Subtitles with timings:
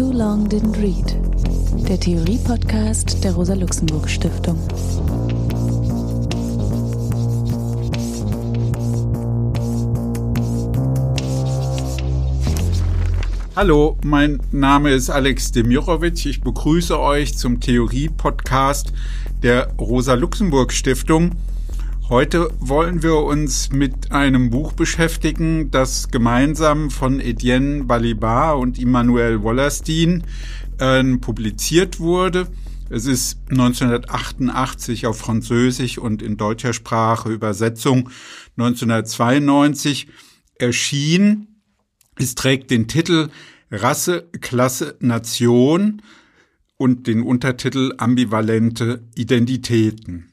[0.00, 1.14] Too Long Didn't Read,
[1.86, 4.58] der Theorie-Podcast der Rosa-Luxemburg-Stiftung.
[13.54, 16.24] Hallo, mein Name ist Alex Demirovic.
[16.24, 18.94] Ich begrüße euch zum Theorie-Podcast
[19.42, 21.32] der Rosa-Luxemburg-Stiftung.
[22.10, 29.44] Heute wollen wir uns mit einem Buch beschäftigen, das gemeinsam von Etienne Balibar und Immanuel
[29.44, 30.24] Wallerstein
[30.78, 32.48] äh, publiziert wurde.
[32.88, 38.10] Es ist 1988 auf Französisch und in deutscher Sprache Übersetzung
[38.56, 40.08] 1992
[40.56, 41.62] erschienen.
[42.16, 43.28] Es trägt den Titel
[43.70, 46.02] Rasse, Klasse, Nation
[46.76, 50.29] und den Untertitel Ambivalente Identitäten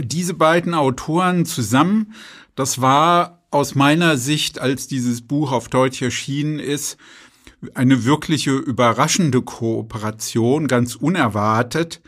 [0.00, 2.14] diese beiden Autoren zusammen,
[2.54, 6.96] das war aus meiner Sicht, als dieses Buch auf Deutsch erschienen ist,
[7.74, 12.00] eine wirkliche überraschende Kooperation, ganz unerwartet.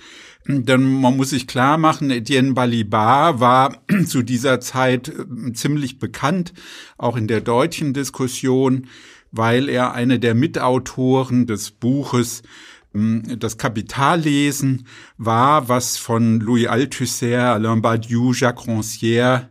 [0.46, 6.52] Denn man muss sich klar machen, Etienne Balibar war zu dieser Zeit äh, ziemlich bekannt,
[6.98, 8.88] auch in der deutschen Diskussion,
[9.32, 12.48] weil er eine der Mitautoren des Buches ähm,
[12.94, 14.86] das Kapitallesen
[15.18, 19.48] war, was von Louis Althusser, Alain Badiou, Jacques Rancière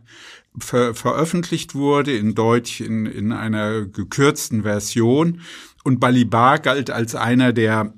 [0.58, 5.40] ver veröffentlicht wurde, in Deutsch in, in einer gekürzten Version.
[5.82, 7.92] Und Balibar galt als einer der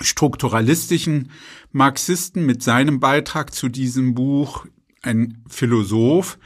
[0.00, 1.30] strukturalistischen
[1.70, 4.66] Marxisten mit seinem Beitrag zu diesem Buch,
[5.02, 6.38] ein Philosoph,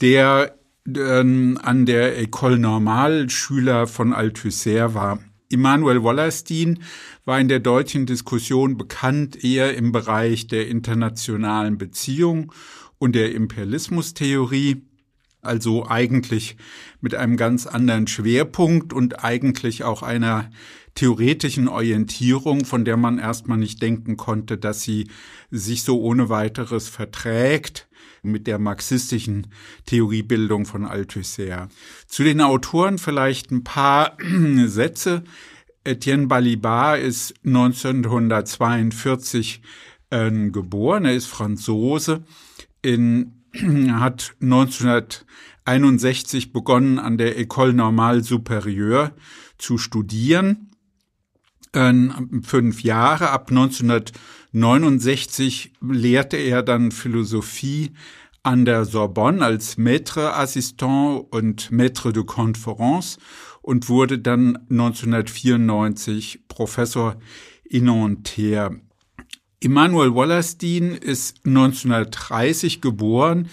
[0.00, 5.20] der ähm, an der École Normale Schüler von Althusser war.
[5.48, 6.82] Immanuel Wallerstein
[7.24, 12.52] war in der deutschen Diskussion bekannt eher im Bereich der internationalen Beziehung
[12.98, 14.82] und der Imperialismustheorie,
[15.40, 16.56] also eigentlich
[17.00, 20.50] mit einem ganz anderen Schwerpunkt und eigentlich auch einer
[20.94, 25.08] theoretischen Orientierung, von der man erstmal nicht denken konnte, dass sie
[25.50, 27.88] sich so ohne weiteres verträgt
[28.22, 29.48] mit der marxistischen
[29.86, 31.68] Theoriebildung von Althusser.
[32.06, 34.16] Zu den Autoren vielleicht ein paar
[34.66, 35.24] Sätze.
[35.84, 39.60] Etienne Balibar ist 1942
[40.10, 42.24] äh, geboren, er ist Franzose,
[42.82, 43.44] in,
[43.90, 49.12] hat 1961 begonnen an der École Normale Supérieure
[49.58, 50.70] zu studieren,
[51.72, 51.92] äh,
[52.42, 53.30] fünf Jahre.
[53.30, 57.92] Ab 1969 lehrte er dann Philosophie
[58.44, 63.18] an der Sorbonne als Maître Assistant und Maître de Conférence
[63.62, 67.16] und wurde dann 1994 Professor
[67.64, 68.72] Inonter.
[69.60, 73.48] Immanuel Wallerstein ist 1930 geboren.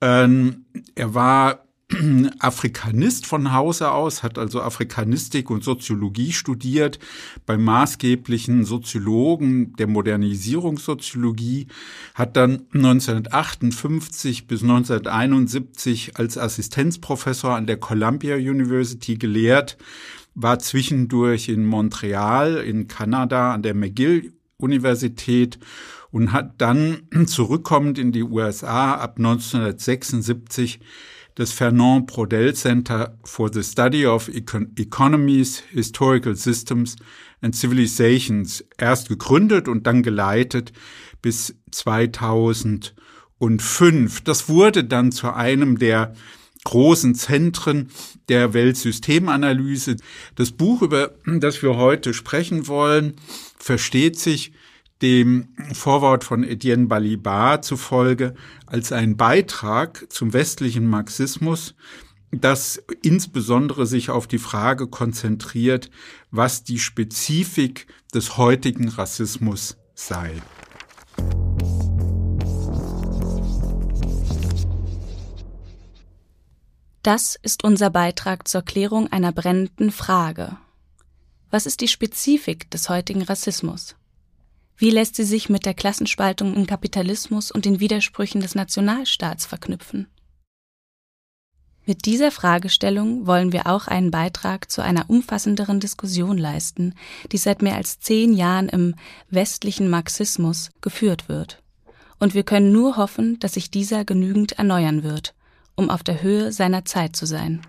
[0.00, 1.65] Ähm, er war
[2.40, 6.98] Afrikanist von Hause aus, hat also Afrikanistik und Soziologie studiert
[7.46, 11.68] beim maßgeblichen Soziologen der Modernisierungssoziologie,
[12.14, 19.76] hat dann 1958 bis 1971 als Assistenzprofessor an der Columbia University gelehrt,
[20.34, 25.60] war zwischendurch in Montreal in Kanada an der McGill Universität
[26.10, 30.80] und hat dann zurückkommend in die USA ab 1976
[31.36, 36.96] das Fernand Prodel Center for the Study of Econ Economies, Historical Systems
[37.42, 40.72] and Civilizations erst gegründet und dann geleitet
[41.20, 44.22] bis 2005.
[44.24, 46.14] Das wurde dann zu einem der
[46.64, 47.90] großen Zentren
[48.30, 49.96] der Weltsystemanalyse.
[50.36, 53.16] Das Buch, über das wir heute sprechen wollen,
[53.58, 54.52] versteht sich
[55.02, 58.34] dem Vorwort von Etienne Balibar zufolge
[58.66, 61.74] als ein Beitrag zum westlichen Marxismus,
[62.30, 65.90] das insbesondere sich auf die Frage konzentriert,
[66.30, 70.32] was die Spezifik des heutigen Rassismus sei.
[77.02, 80.56] Das ist unser Beitrag zur Klärung einer brennenden Frage.
[81.50, 83.94] Was ist die Spezifik des heutigen Rassismus?
[84.78, 90.06] Wie lässt sie sich mit der Klassenspaltung im Kapitalismus und den Widersprüchen des Nationalstaats verknüpfen?
[91.86, 96.94] Mit dieser Fragestellung wollen wir auch einen Beitrag zu einer umfassenderen Diskussion leisten,
[97.32, 98.96] die seit mehr als zehn Jahren im
[99.30, 101.62] westlichen Marxismus geführt wird.
[102.18, 105.34] Und wir können nur hoffen, dass sich dieser genügend erneuern wird,
[105.74, 107.62] um auf der Höhe seiner Zeit zu sein.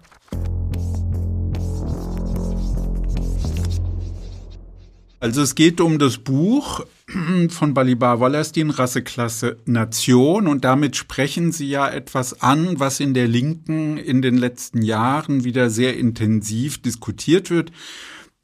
[5.19, 6.85] Also es geht um das Buch
[7.49, 10.47] von Balibar Wallerstein, Rasseklasse Nation.
[10.47, 15.43] Und damit sprechen Sie ja etwas an, was in der Linken in den letzten Jahren
[15.43, 17.71] wieder sehr intensiv diskutiert wird.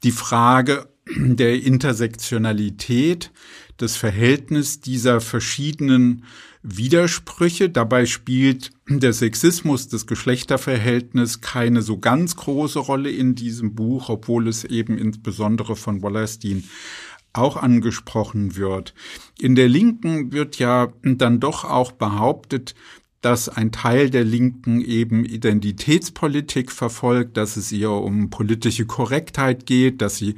[0.02, 3.30] die Frage der Intersektionalität,
[3.76, 6.24] das Verhältnis dieser verschiedenen
[6.62, 7.68] Widersprüche.
[7.68, 14.48] Dabei spielt der Sexismus, das Geschlechterverhältnis keine so ganz große Rolle in diesem Buch, obwohl
[14.48, 16.64] es eben insbesondere von Wallerstein
[17.34, 18.94] auch angesprochen wird.
[19.38, 22.74] In der Linken wird ja dann doch auch behauptet,
[23.20, 30.02] dass ein Teil der Linken eben Identitätspolitik verfolgt, dass es ihr um politische Korrektheit geht,
[30.02, 30.36] dass sie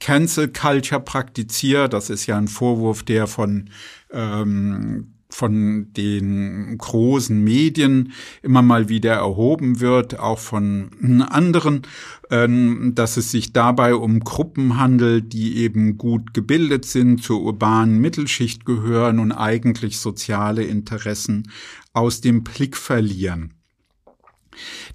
[0.00, 1.94] Cancel Culture praktiziert.
[1.94, 3.70] Das ist ja ein Vorwurf, der von
[4.12, 8.12] ähm, von den großen Medien
[8.42, 11.82] immer mal wieder erhoben wird, auch von anderen,
[12.30, 17.98] ähm, dass es sich dabei um Gruppen handelt, die eben gut gebildet sind, zur urbanen
[17.98, 21.52] Mittelschicht gehören und eigentlich soziale Interessen
[21.92, 23.55] aus dem Blick verlieren.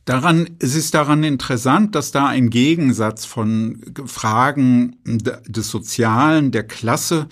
[0.05, 7.27] Daran, es ist daran interessant, dass da ein Gegensatz von Fragen des Sozialen, der Klasse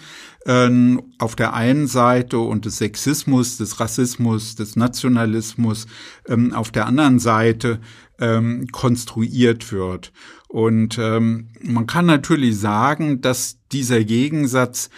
[0.45, 0.69] äh,
[1.17, 5.87] auf der einen Seite und des Sexismus, des Rassismus, des Nationalismus
[6.27, 7.79] ähm, auf der anderen Seite
[8.19, 10.11] ähm, konstruiert wird.
[10.47, 14.89] Und ähm, man kann natürlich sagen, dass dieser Gegensatz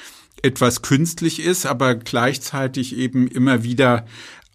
[0.42, 4.06] etwas künstlich ist, aber gleichzeitig eben immer wieder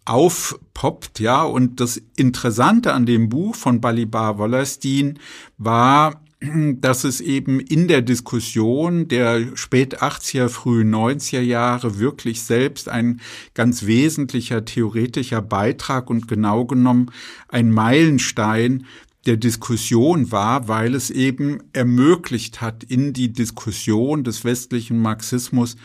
[0.07, 1.43] aufpoppt, ja.
[1.43, 5.19] Und das Interessante an dem Buch von Balibar Wollerstein
[5.59, 6.23] war,
[6.75, 13.21] dass es eben in der Diskussion der spät 80er, frühen 90er Jahre wirklich selbst ein
[13.55, 17.11] ganz wesentlicher theoretischer Beitrag und genau genommen
[17.49, 18.87] ein Meilenstein
[19.27, 25.77] der Diskussion war, weil es eben ermöglicht hat, in die Diskussion des westlichen Marxismus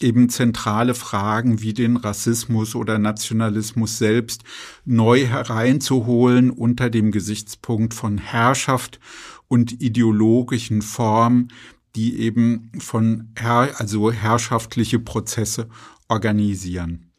[0.00, 4.44] eben zentrale Fragen wie den Rassismus oder Nationalismus selbst
[4.84, 9.00] neu hereinzuholen unter dem Gesichtspunkt von Herrschaft
[9.48, 11.48] und ideologischen Formen,
[11.96, 15.68] die eben von Herr, also herrschaftliche Prozesse
[16.08, 17.10] organisieren.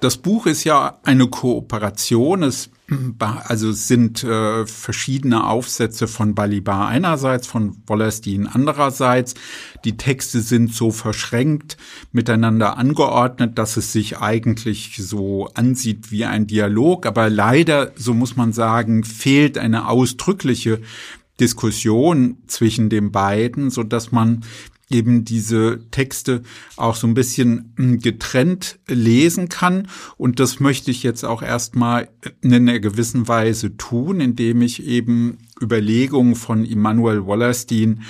[0.00, 2.42] Das Buch ist ja eine Kooperation.
[2.42, 2.70] Es
[3.18, 9.34] also es sind äh, verschiedene Aufsätze von Balibar einerseits, von Wollerstein andererseits.
[9.84, 11.78] Die Texte sind so verschränkt
[12.12, 17.06] miteinander angeordnet, dass es sich eigentlich so ansieht wie ein Dialog.
[17.06, 20.80] Aber leider, so muss man sagen, fehlt eine ausdrückliche
[21.40, 24.44] Diskussion zwischen den beiden, so dass man
[24.94, 26.42] eben diese Texte
[26.76, 29.88] auch so ein bisschen hm, getrennt lesen kann.
[30.16, 32.08] Und das möchte ich jetzt auch erstmal
[32.40, 38.02] in einer gewissen Weise tun, indem ich eben Überlegungen von Immanuel Wallerstein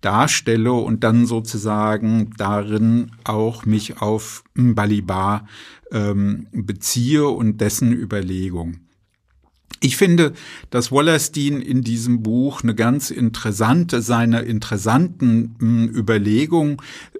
[0.00, 5.46] darstelle und dann sozusagen darin auch mich auf Balibar
[5.92, 8.80] ähm, beziehe und dessen Überlegung.
[9.84, 10.32] Ich finde,
[10.70, 16.76] dass Wallerstein in diesem Buch eine ganz interessante, seine interessanten hm, Überlegungen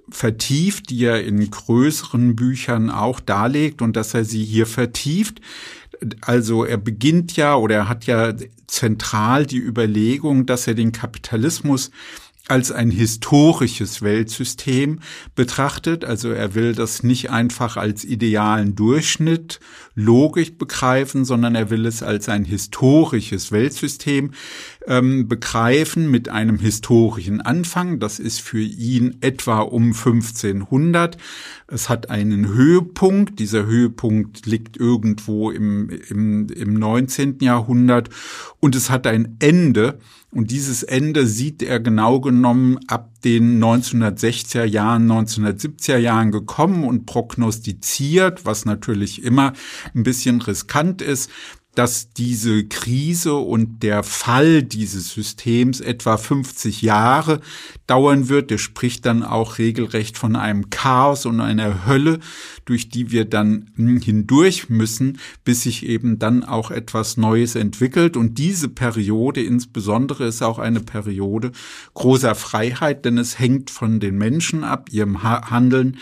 [0.09, 5.41] vertieft, die er in größeren Büchern auch darlegt und dass er sie hier vertieft.
[6.21, 8.33] Also er beginnt ja oder er hat ja
[8.69, 11.91] zentral die Überlegung, dass er den Kapitalismus
[12.49, 15.01] als ein historisches Weltsystem
[15.35, 16.05] betrachtet.
[16.05, 19.61] Also er will das nicht einfach als idealen Durchschnitt
[19.95, 24.33] logisch begreifen, sondern er will es als ein historisches Weltsystem
[24.87, 28.01] ähm, begreifen mit einem historischen Anfang.
[28.01, 31.17] Das ist für ihn etwa um 1500.
[31.69, 33.39] Es hat einen Höhepunkt.
[33.39, 37.39] Dieser Höhepunkt liegt irgendwo im, im, im 19.
[37.41, 38.09] Jahrhundert
[38.61, 39.99] und es hat ein Ende
[40.35, 47.05] und dieses Ende sieht er genau genommen ab den 1960er Jahren, 1970er Jahren gekommen und
[47.05, 49.53] prognostiziert, was natürlich immer
[49.95, 51.31] ein bisschen riskant ist,
[51.75, 57.41] dass diese Krise und der Fall dieses Systems etwa 50 Jahre
[57.87, 58.51] dauern wird.
[58.51, 62.21] Er spricht dann auch regelrecht von einem Chaos und einer Hölle,
[62.67, 68.19] durch die wir dann hindurch müssen, bis sich eben dann auch etwas Neues entwickelt.
[68.19, 71.53] Und diese Periode insbesondere ist auch eine Periode
[71.95, 75.97] großer Freiheit, denn es hängt von den Menschen ab, ihrem Handeln,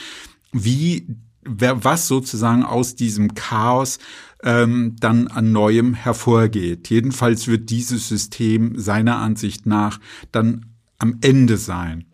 [0.53, 1.07] wie
[1.45, 3.99] was sozusagen aus diesem Chaos
[4.43, 6.89] ähm, dann an Neuem hervorgeht.
[6.89, 10.01] Jedenfalls wird dieses System seiner Ansicht nach
[10.33, 10.67] dann
[10.99, 12.05] am Ende sein.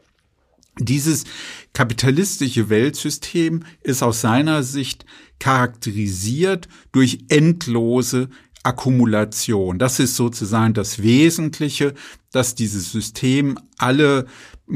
[0.79, 1.25] Dieses
[1.73, 5.07] kapitalistische Weltsystem ist aus seiner Sicht
[5.39, 8.29] charakterisiert durch endlose
[8.63, 9.79] Akkumulation.
[9.79, 11.95] Das ist sozusagen das Wesentliche,
[12.33, 14.27] dass dieses System alle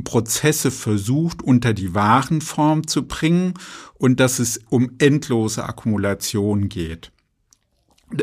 [0.05, 3.55] Prozesse versucht, unter die Warenform zu bringen
[3.95, 7.13] und dass es um endlose Akkumulation geht.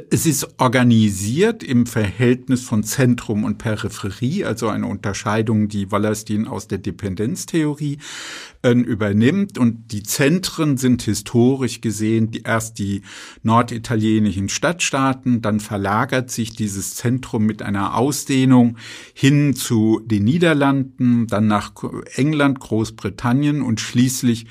[0.09, 6.67] Es ist organisiert im Verhältnis von Zentrum und Peripherie, also eine Unterscheidung, die Wallerstein aus
[6.67, 7.97] der Dependenztheorie
[8.63, 9.57] äh, übernimmt.
[9.57, 13.01] Und die Zentren sind historisch gesehen die, erst die
[13.43, 18.77] norditalienischen Stadtstaaten, dann verlagert sich dieses Zentrum mit einer Ausdehnung
[19.13, 21.71] hin zu den Niederlanden, dann nach
[22.15, 24.47] England, Großbritannien und schließlich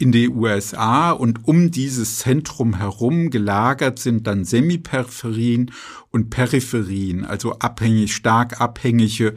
[0.00, 5.72] in die USA und um dieses Zentrum herum gelagert sind dann Semiperipherien
[6.10, 9.34] und Peripherien, also abhängig, stark abhängige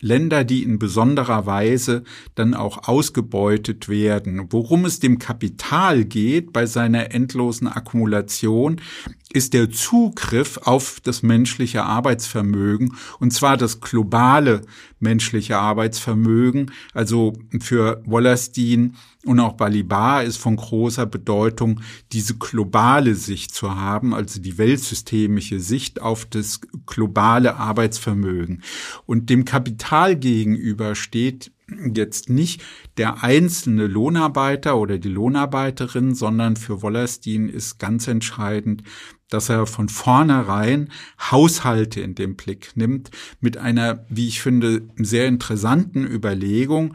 [0.00, 4.46] Länder, die in besonderer Weise dann auch ausgebeutet werden.
[4.50, 8.80] Worum es dem Kapital geht bei seiner endlosen Akkumulation,
[9.32, 14.62] ist der Zugriff auf das menschliche Arbeitsvermögen, und zwar das globale
[14.98, 16.72] menschliche Arbeitsvermögen.
[16.94, 21.80] Also für Wallerstein und auch Balibar ist von großer Bedeutung,
[22.12, 28.62] diese globale Sicht zu haben, also die weltsystemische Sicht auf das globale Arbeitsvermögen.
[29.06, 31.52] Und dem Kapital gegenüber steht
[31.94, 32.62] jetzt nicht
[32.96, 38.82] der einzelne Lohnarbeiter oder die Lohnarbeiterin, sondern für Wollerstein ist ganz entscheidend,
[39.28, 40.90] dass er von vornherein
[41.30, 43.10] Haushalte in den Blick nimmt
[43.40, 46.94] mit einer, wie ich finde, sehr interessanten Überlegung,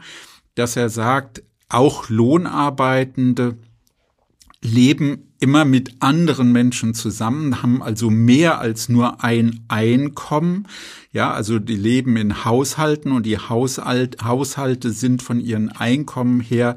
[0.54, 3.58] dass er sagt, auch Lohnarbeitende
[4.62, 10.66] leben immer mit anderen Menschen zusammen, haben also mehr als nur ein Einkommen.
[11.12, 16.76] Ja, also die leben in Haushalten und die Haushalt, Haushalte sind von ihren Einkommen her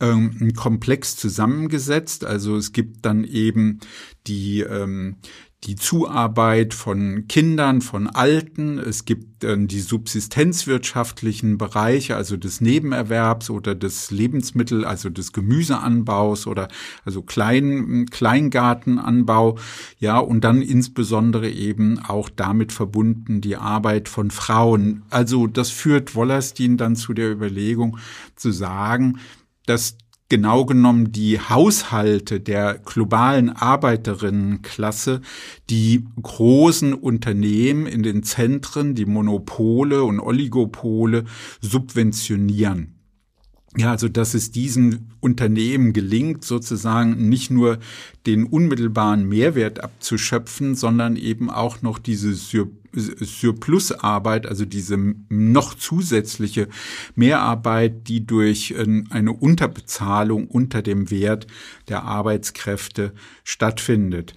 [0.00, 2.24] ähm, komplex zusammengesetzt.
[2.24, 3.80] Also es gibt dann eben
[4.26, 5.16] die ähm,
[5.64, 8.78] die Zuarbeit von Kindern, von Alten.
[8.78, 16.46] Es gibt äh, die subsistenzwirtschaftlichen Bereiche, also des Nebenerwerbs oder des Lebensmittel, also des Gemüseanbaus
[16.46, 16.68] oder
[17.04, 19.58] also Klein, Kleingartenanbau.
[19.98, 25.02] Ja, und dann insbesondere eben auch damit verbunden die Arbeit von Frauen.
[25.10, 27.98] Also das führt Wollerstein dann zu der Überlegung
[28.36, 29.18] zu sagen,
[29.64, 29.96] dass
[30.28, 35.20] genau genommen die Haushalte der globalen Arbeiterinnenklasse,
[35.70, 41.24] die großen Unternehmen in den Zentren, die Monopole und Oligopole
[41.60, 42.92] subventionieren.
[43.78, 47.78] Ja, also dass es diesen Unternehmen gelingt, sozusagen nicht nur
[48.26, 52.32] den unmittelbaren Mehrwert abzuschöpfen, sondern eben auch noch diese
[52.96, 54.96] Surplusarbeit, also diese
[55.28, 56.68] noch zusätzliche
[57.14, 61.46] Mehrarbeit, die durch ähm, eine Unterbezahlung unter dem Wert
[61.88, 63.12] der Arbeitskräfte
[63.44, 64.34] stattfindet.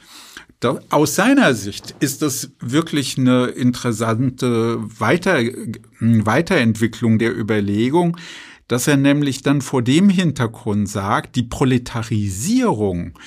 [0.89, 5.39] Aus seiner Sicht ist das wirklich eine interessante Weiter
[6.01, 8.17] Weiterentwicklung der Überlegung,
[8.67, 13.17] dass er nämlich dann vor dem Hintergrund sagt, die Proletarisierung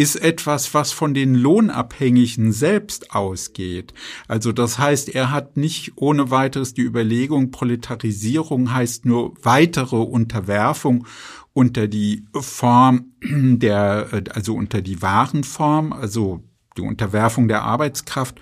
[0.00, 3.92] ist etwas, was von den Lohnabhängigen selbst ausgeht.
[4.28, 11.06] Also das heißt, er hat nicht ohne weiteres die Überlegung, Proletarisierung heißt nur weitere Unterwerfung
[11.52, 16.42] unter die Form der, also unter die Warenform, also
[16.78, 18.40] die Unterwerfung der Arbeitskraft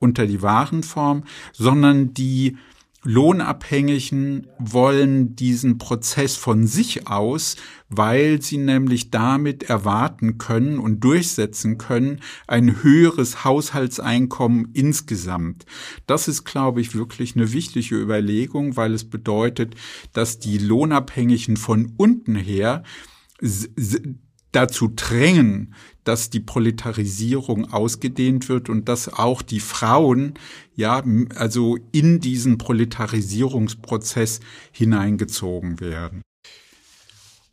[0.00, 1.22] unter die Warenform,
[1.52, 2.56] sondern die
[3.06, 7.56] Lohnabhängigen wollen diesen Prozess von sich aus,
[7.88, 15.66] weil sie nämlich damit erwarten können und durchsetzen können ein höheres Haushaltseinkommen insgesamt.
[16.08, 19.76] Das ist, glaube ich, wirklich eine wichtige Überlegung, weil es bedeutet,
[20.12, 22.82] dass die Lohnabhängigen von unten her
[24.50, 25.74] dazu drängen,
[26.06, 30.34] dass die Proletarisierung ausgedehnt wird und dass auch die Frauen
[30.74, 31.02] ja
[31.34, 36.22] also in diesen Proletarisierungsprozess hineingezogen werden.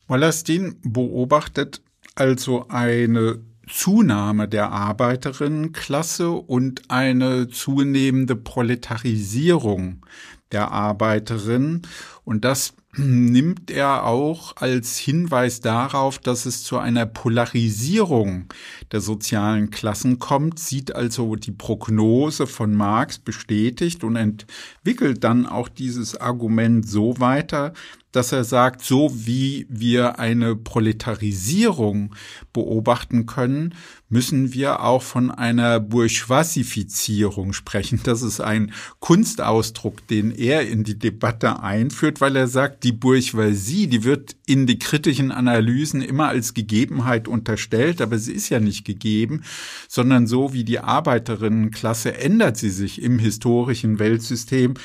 [0.08, 1.82] Wallerstein beobachtet
[2.16, 10.06] also eine Zunahme der Arbeiterinnenklasse und eine zunehmende Proletarisierung
[10.52, 11.82] der Arbeiterinnen
[12.24, 18.46] und das nimmt er auch als Hinweis darauf, dass es zu einer Polarisierung
[18.92, 25.70] der sozialen Klassen kommt, sieht also die Prognose von Marx bestätigt und entwickelt dann auch
[25.70, 27.74] dieses Argument so weiter,
[28.14, 32.16] dass er sagt, so wie wir eine Proletarisierung
[32.54, 33.74] beobachten können,
[34.08, 38.00] müssen wir auch von einer Bourgeoisifizierung sprechen.
[38.04, 43.88] Das ist ein Kunstausdruck, den er in die Debatte einführt, weil er sagt, die Bourgeoisie,
[43.88, 48.86] die wird in die kritischen Analysen immer als Gegebenheit unterstellt, aber sie ist ja nicht
[48.86, 49.44] gegeben,
[49.88, 54.76] sondern so wie die Arbeiterinnenklasse ändert sie sich im historischen Weltsystem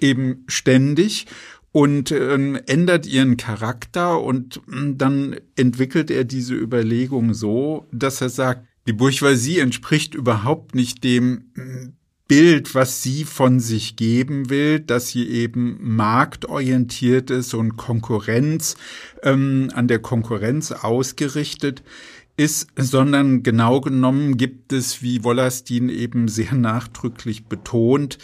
[0.00, 1.26] eben ständig
[1.72, 8.28] und ähm, ändert ihren Charakter und äh, dann entwickelt er diese Überlegung so, dass er
[8.28, 11.44] sagt, Die Bourgeoisie entspricht überhaupt nicht dem
[12.28, 18.76] Bild, was sie von sich geben will, dass sie eben marktorientiert ist und Konkurrenz
[19.22, 21.82] ähm, an der Konkurrenz ausgerichtet
[22.36, 28.18] ist, sondern genau genommen gibt es, wie Wollastin eben sehr nachdrücklich betont,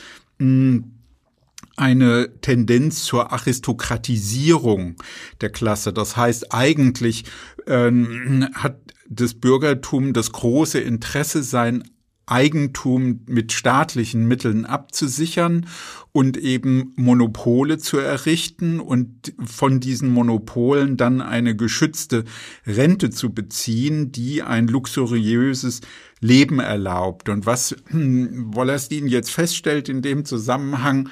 [1.79, 4.97] eine Tendenz zur Aristokratisierung
[5.41, 5.93] der Klasse.
[5.93, 7.25] Das heißt, eigentlich
[7.67, 11.85] ähm, hat das Bürgertum das große Interesse, sein
[12.29, 15.67] Eigentum mit staatlichen Mitteln abzusichern
[16.13, 22.25] und eben Monopole zu errichten und von diesen Monopolen dann eine geschützte
[22.67, 25.81] Rente zu beziehen, die ein luxuriöses
[26.21, 27.29] Leben erlaubt.
[27.29, 31.09] Und was hm, Wollerstin jetzt feststellt in dem Zusammenhang,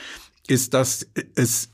[0.50, 1.70] ist, dass es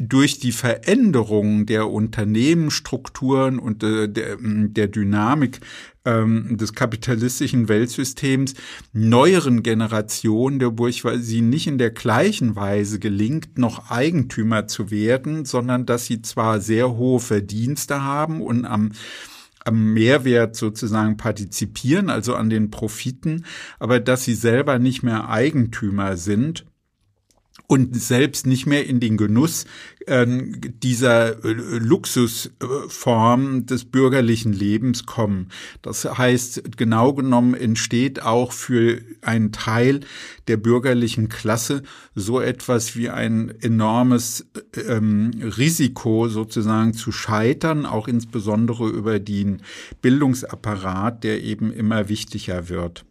[0.00, 5.60] durch die Veränderung der Unternehmensstrukturen und äh, der, der Dynamik
[6.04, 8.54] ähm, des kapitalistischen Weltsystems
[8.92, 15.84] neueren Generationen der Bourgeoisie nicht in der gleichen Weise gelingt, noch Eigentümer zu werden, sondern
[15.84, 18.92] dass sie zwar sehr hohe Verdienste haben und am
[19.64, 23.44] am Mehrwert sozusagen partizipieren, also an den Profiten,
[23.78, 26.64] aber dass sie selber nicht mehr Eigentümer sind
[27.68, 29.66] und selbst nicht mehr in den Genuss
[30.06, 35.50] äh, dieser äh, Luxusform des bürgerlichen Lebens kommen.
[35.82, 40.00] Das heißt, genau genommen entsteht auch für einen Teil
[40.48, 41.82] der bürgerlichen Klasse
[42.14, 44.46] so etwas wie ein enormes
[44.88, 49.60] ähm, Risiko sozusagen zu scheitern, auch insbesondere über den
[50.00, 53.04] Bildungsapparat, der eben immer wichtiger wird.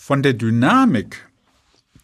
[0.00, 1.28] Von der Dynamik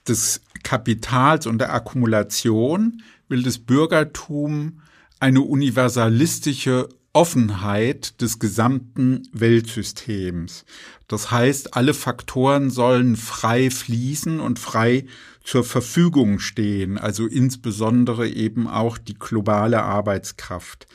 [0.06, 4.80] des Kapitals und der Akkumulation will das Bürgertum
[5.20, 10.64] eine universalistische Offenheit des gesamten Weltsystems.
[11.06, 15.06] Das heißt, alle Faktoren sollen frei fließen und frei
[15.44, 20.88] zur Verfügung stehen, also insbesondere eben auch die globale Arbeitskraft.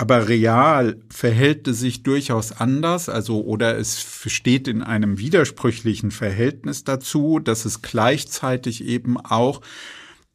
[0.00, 6.84] Aber real verhält es sich durchaus anders, also oder es steht in einem widersprüchlichen Verhältnis
[6.84, 9.60] dazu, dass es gleichzeitig eben auch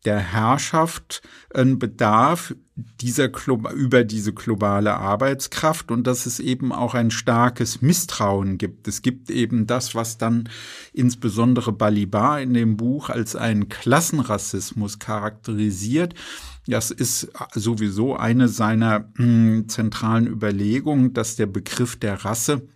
[0.04, 1.22] der Herrschaft
[1.54, 3.30] ein Bedarf dieser
[3.74, 5.92] über diese globale Arbeitskraft.
[5.92, 8.88] Und dass es eben auch ein starkes Misstrauen gibt.
[8.88, 10.50] Es gibt eben das, was dann
[10.92, 16.16] insbesondere Balibar in dem Buch als einen Klassenrassismus charakterisiert,
[16.68, 22.68] das ist sowieso eine seiner hm, zentralen Überlegungen, dass der Begriff der Rasse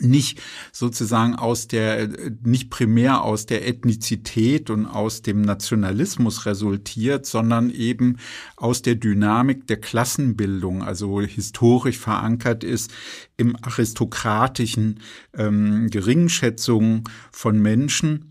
[0.00, 0.40] nicht
[0.72, 2.08] sozusagen aus der,
[2.44, 8.16] nicht primär aus der Ethnizität und aus dem Nationalismus resultiert, sondern eben
[8.56, 12.92] aus der Dynamik der Klassenbildung, also historisch verankert ist
[13.36, 15.00] im aristokratischen
[15.34, 18.27] ähm, Geringschätzung von Menschen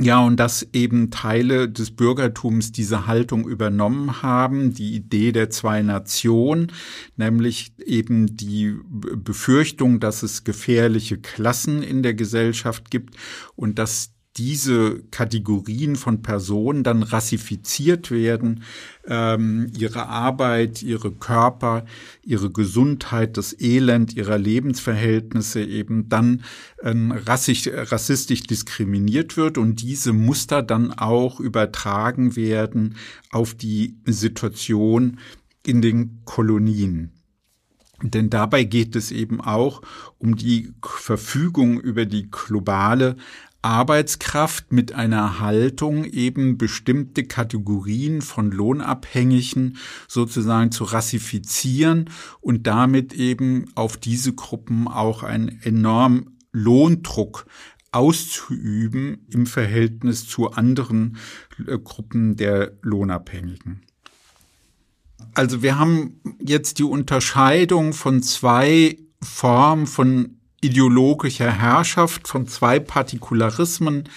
[0.00, 5.82] ja, und dass eben Teile des Bürgertums diese Haltung übernommen haben, die Idee der zwei
[5.82, 6.72] Nationen,
[7.16, 13.16] nämlich eben die Befürchtung, dass es gefährliche Klassen in der Gesellschaft gibt
[13.54, 18.64] und dass diese Kategorien von Personen dann rassifiziert werden,
[19.06, 21.84] ähm, ihre Arbeit, ihre Körper,
[22.22, 26.42] ihre Gesundheit, das Elend ihrer Lebensverhältnisse eben dann
[26.82, 32.96] ähm, rassisch, rassistisch diskriminiert wird und diese Muster dann auch übertragen werden
[33.30, 35.18] auf die Situation
[35.64, 37.12] in den Kolonien.
[38.02, 39.80] Denn dabei geht es eben auch
[40.18, 43.16] um die Verfügung über die globale
[43.64, 53.64] Arbeitskraft mit einer Haltung eben bestimmte Kategorien von Lohnabhängigen sozusagen zu rassifizieren und damit eben
[53.74, 57.46] auf diese Gruppen auch einen enormen Lohndruck
[57.90, 61.16] auszuüben im Verhältnis zu anderen
[61.66, 63.80] äh, Gruppen der Lohnabhängigen.
[65.32, 74.08] Also wir haben jetzt die Unterscheidung von zwei Formen von ideologischer Herrschaft von zwei Partikularismen.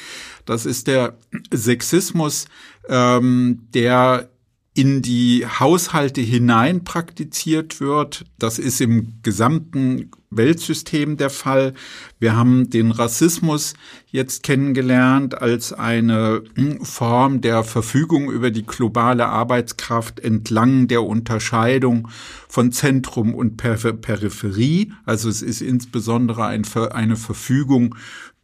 [0.45, 1.17] Das ist der
[1.53, 2.45] Sexismus,
[2.89, 4.29] ähm, der
[4.77, 8.25] in die Haushalte hinein praktiziert wird.
[8.37, 11.73] Das ist im gesamten Weltsystem der Fall.
[12.19, 13.73] Wir haben den Rassismus
[14.11, 22.09] jetzt kennengelernt als eine hm, Form der Verfügung über die globale Arbeitskraft entlang der Unterscheidung
[22.47, 24.93] von Zentrum und Peripherie.
[25.05, 27.95] Also es ist insbesondere eine Verfügung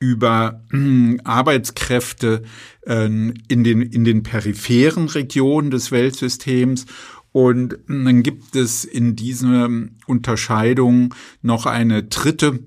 [0.04, 2.44] über äh, Arbeitskräfte
[2.86, 6.86] äh, in, den, in den peripheren Regionen des Weltsystems.
[7.32, 9.70] Und dann gibt es in dieser
[10.06, 12.60] Unterscheidung noch eine dritte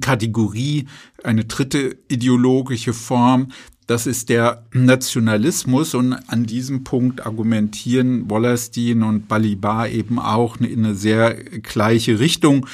[0.00, 0.86] Kategorie,
[1.24, 3.48] eine dritte ideologische Form,
[3.88, 5.94] das ist der Nationalismus.
[5.94, 12.66] Und an diesem Punkt argumentieren Wallerstein und Balibar eben auch in eine sehr gleiche Richtung,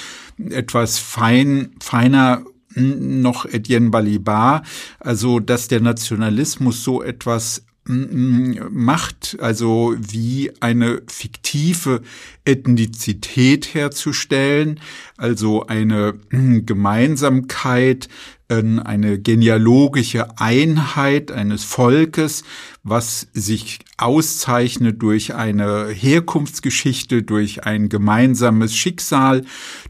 [0.50, 4.62] etwas fein, feiner noch Etienne Balibar,
[5.00, 12.00] also dass der Nationalismus so etwas macht, also wie eine fiktive
[12.46, 14.80] Ethnizität herzustellen,
[15.18, 18.08] also eine Gemeinsamkeit,
[18.48, 22.44] eine genealogische Einheit eines Volkes,
[22.84, 29.44] was sich auszeichnet durch eine Herkunftsgeschichte, durch ein gemeinsames Schicksal,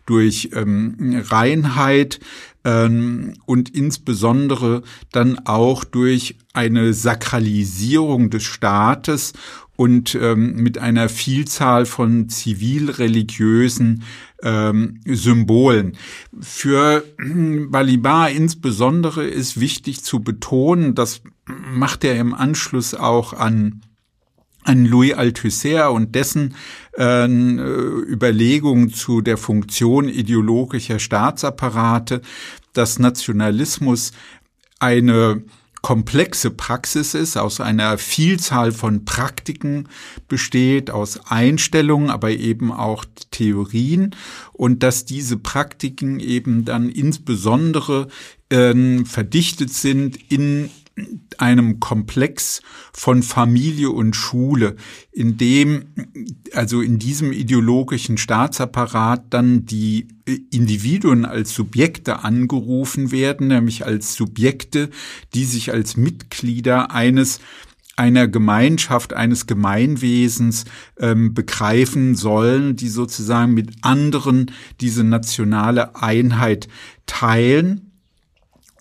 [0.07, 2.21] durch ähm, Reinheit,
[2.65, 9.35] ähm, und insbesondere dann auch durch eine Sakralisierung des Staates
[9.77, 14.05] und ähm, mit einer Vielzahl von zivilreligiösen
[14.43, 15.97] ähm, Symbolen.
[16.41, 17.05] Für
[17.69, 23.83] Balibar insbesondere ist wichtig zu betonen, das macht er im Anschluss auch an
[24.65, 26.55] an Louis Althusser und dessen
[26.97, 32.23] äh, Überlegungen zu der Funktion ideologischer Staatsapparate,
[32.73, 34.13] dass Nationalismus
[34.81, 35.43] eine
[35.83, 39.91] komplexe Praxis ist, aus einer Vielzahl von Praktiken
[40.29, 44.17] besteht, aus Einstellungen, aber eben auch Theorien
[44.55, 48.09] und dass diese Praktiken eben dann insbesondere
[48.49, 50.71] äh, verdichtet sind in
[51.39, 54.77] einem Komplex von Familie und Schule,
[55.11, 55.87] in dem,
[56.53, 60.07] also in diesem ideologischen Staatsapparat dann die
[60.51, 64.91] Individuen als Subjekte angerufen werden, nämlich als Subjekte,
[65.35, 67.41] die sich als Mitglieder eines
[67.97, 70.65] einer Gemeinschaft, eines Gemeinwesens
[70.99, 76.67] ähm, begreifen sollen, die sozusagen mit anderen diese nationale Einheit
[77.07, 77.94] teilen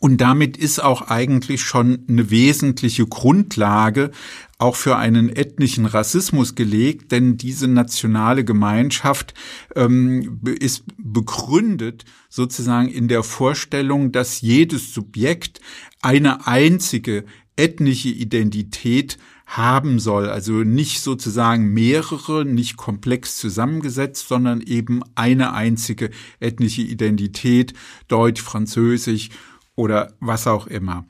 [0.04, 4.12] und damit ist auch eigentlich schon eine wesentliche Grundlage
[4.58, 9.34] auch für einen ethnischen Rassismus gelegt, denn diese nationale Gemeinschaft
[9.78, 15.62] ähm, ist begründet sozusagen in der Vorstellung, dass jedes Subjekt
[16.02, 17.24] eine einzige
[17.56, 20.28] ethnische Identität haben soll.
[20.30, 26.10] Also nicht sozusagen mehrere, nicht komplex zusammengesetzt, sondern eben eine einzige
[26.42, 27.74] ethnische Identität,
[28.10, 29.30] Deutsch, Französisch
[29.76, 31.06] oder was auch immer.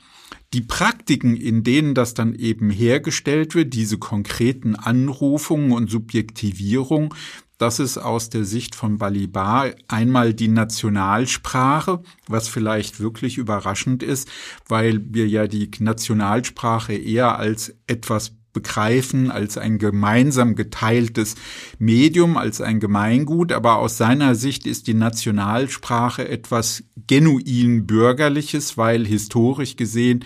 [0.52, 7.14] Die Praktiken, in denen das dann eben hergestellt wird, diese konkreten Anrufungen und Subjektivierung,
[7.58, 14.28] das ist aus der Sicht von Balibar einmal die Nationalsprache, was vielleicht wirklich überraschend ist,
[14.68, 21.34] weil wir ja die Nationalsprache eher als etwas begreifen als ein gemeinsam geteiltes
[21.78, 29.06] Medium, als ein Gemeingut, aber aus seiner Sicht ist die Nationalsprache etwas genuin bürgerliches, weil
[29.06, 30.24] historisch gesehen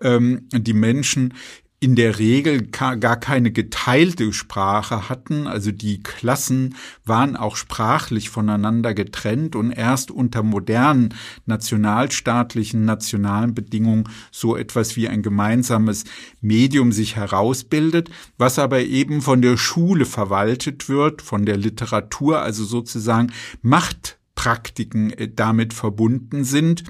[0.00, 1.34] ähm, die Menschen
[1.82, 5.46] in der Regel gar keine geteilte Sprache hatten.
[5.46, 11.14] Also die Klassen waren auch sprachlich voneinander getrennt und erst unter modernen
[11.46, 16.04] nationalstaatlichen, nationalen Bedingungen so etwas wie ein gemeinsames
[16.42, 22.62] Medium sich herausbildet, was aber eben von der Schule verwaltet wird, von der Literatur, also
[22.64, 26.84] sozusagen Machtpraktiken äh, damit verbunden sind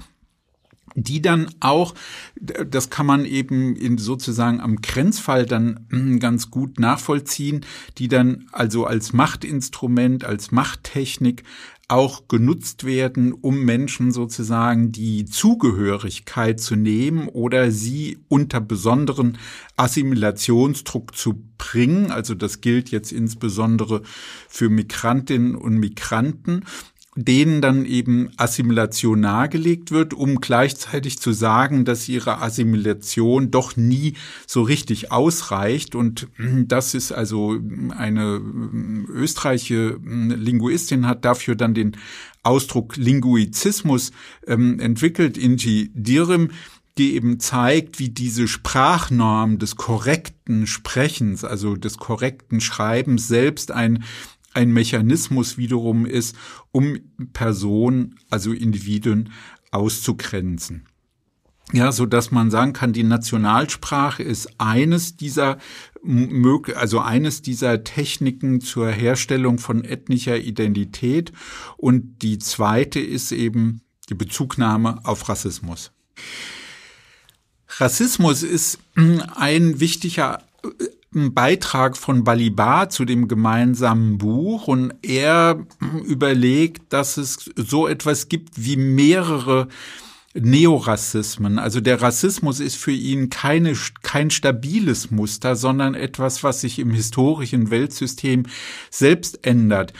[0.95, 1.93] die dann auch,
[2.35, 7.65] das kann man eben in sozusagen am Grenzfall dann hm, ganz gut nachvollziehen,
[7.97, 11.43] die dann also als Machtinstrument, als Machttechnik
[11.91, 19.37] auch genutzt werden, um Menschen sozusagen die Zugehörigkeit zu nehmen oder sie unter besonderen
[19.75, 22.09] Assimilationsdruck zu bringen.
[22.09, 24.03] Also das gilt jetzt insbesondere
[24.47, 26.63] für Migrantinnen und Migranten
[27.15, 34.13] denen dann eben Assimilation nahegelegt wird, um gleichzeitig zu sagen, dass ihre Assimilation doch nie
[34.47, 35.93] so richtig ausreicht.
[35.93, 37.59] Und das ist also
[37.95, 38.41] eine
[39.09, 41.97] österreichische Linguistin hat dafür dann den
[42.43, 44.11] Ausdruck Linguizismus
[44.47, 46.49] ähm, entwickelt, Inji Direm,
[46.97, 54.03] die eben zeigt, wie diese Sprachnorm des korrekten Sprechens, also des korrekten Schreibens selbst ein
[54.53, 56.35] ein Mechanismus wiederum ist,
[56.71, 56.99] um
[57.33, 59.31] Personen, also Individuen
[59.71, 60.87] auszugrenzen.
[61.73, 65.57] Ja, so dass man sagen kann, die Nationalsprache ist eines dieser
[66.75, 71.31] also eines dieser Techniken zur Herstellung von ethnischer Identität
[71.77, 75.91] und die zweite ist eben die Bezugnahme auf Rassismus.
[77.67, 80.43] Rassismus ist ein wichtiger
[81.13, 85.65] Beitrag von Balibar zu dem gemeinsamen Buch und er
[86.05, 89.67] überlegt, dass es so etwas gibt wie mehrere
[90.33, 91.59] Neorassismen.
[91.59, 96.91] Also der Rassismus ist für ihn keine, kein stabiles Muster, sondern etwas, was sich im
[96.91, 98.45] historischen Weltsystem
[98.89, 99.91] selbst ändert.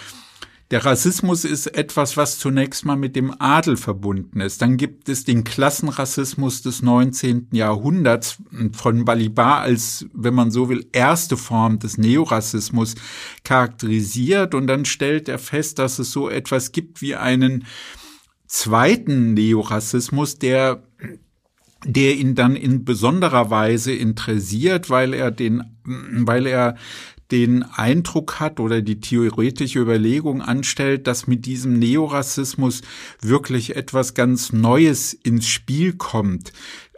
[0.71, 4.61] Der Rassismus ist etwas, was zunächst mal mit dem Adel verbunden ist.
[4.61, 7.49] Dann gibt es den Klassenrassismus des 19.
[7.51, 8.37] Jahrhunderts
[8.71, 12.95] von Balibar als, wenn man so will, erste Form des Neorassismus
[13.43, 14.55] charakterisiert.
[14.55, 17.65] Und dann stellt er fest, dass es so etwas gibt wie einen
[18.47, 20.83] zweiten Neorassismus, der
[21.83, 26.75] der ihn dann in besonderer Weise interessiert, weil er den, weil er
[27.31, 32.81] den Eindruck hat oder die theoretische Überlegung anstellt, dass mit diesem Neorassismus
[33.21, 36.51] wirklich etwas ganz Neues ins Spiel kommt.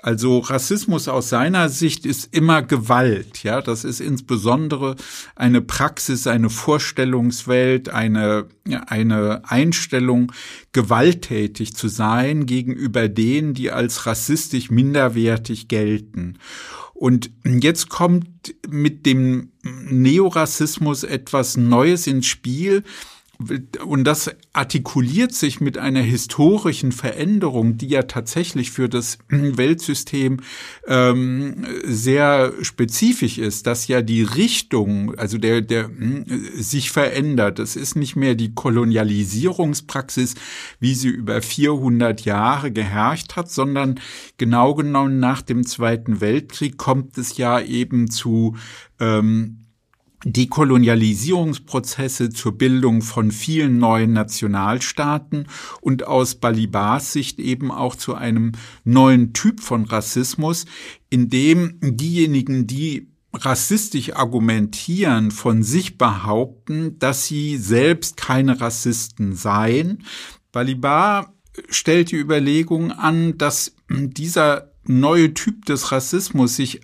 [0.04, 3.62] Also Rassismus aus seiner Sicht ist immer Gewalt, ja.
[3.62, 4.98] Das ist insbesondere
[5.34, 8.48] eine Praxis, eine Vorstellungswelt, eine,
[8.88, 10.34] eine Einstellung,
[10.74, 16.38] gewalttätig zu sein gegenüber denen, die als rassistisch minderwertig gelten.
[17.04, 22.86] Und jetzt kommt mit dem Neorassismus etwas Neues ins Spiel,
[23.86, 30.42] und das artikuliert sich mit einer historischen Veränderung, die ja tatsächlich für das Weltsystem
[30.88, 35.90] ähm, sehr spezifisch ist, dass ja die Richtung, also der, der
[36.56, 37.60] sich verändert.
[37.60, 40.36] Es ist nicht mehr die Kolonialisierungspraxis,
[40.80, 44.00] wie sie über 400 Jahre geherrscht hat, sondern
[44.38, 48.56] genau genommen nach dem Zweiten Weltkrieg kommt es ja eben zu
[49.00, 49.63] ähm,
[50.26, 55.48] Dekolonialisierungsprozesse zur Bildung von vielen neuen Nationalstaaten
[55.82, 60.66] und aus Balibars Sicht eben auch zu einem neuen Typ von Rassismus,
[61.10, 70.04] in dem diejenigen, die rassistisch argumentieren, von sich behaupten, dass sie selbst keine Rassisten seien.
[70.52, 71.34] Balibar
[71.70, 76.82] stellt die Überlegung an, dass dieser neue Typ des Rassismus sich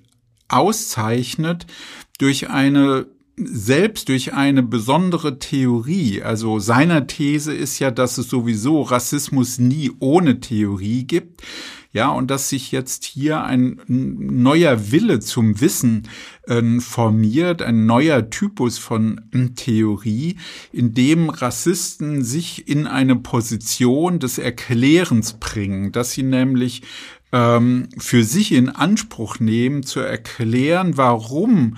[0.48, 1.68] auszeichnet
[2.18, 3.08] durch eine
[3.46, 9.92] selbst durch eine besondere Theorie, also seiner These ist ja, dass es sowieso Rassismus nie
[10.00, 11.42] ohne Theorie gibt,
[11.92, 16.04] ja, und dass sich jetzt hier ein neuer Wille zum Wissen
[16.46, 20.36] äh, formiert, ein neuer Typus von äh, Theorie,
[20.72, 26.84] in dem Rassisten sich in eine Position des Erklärens bringen, dass sie nämlich
[27.32, 31.78] ähm, für sich in Anspruch nehmen, zu erklären, warum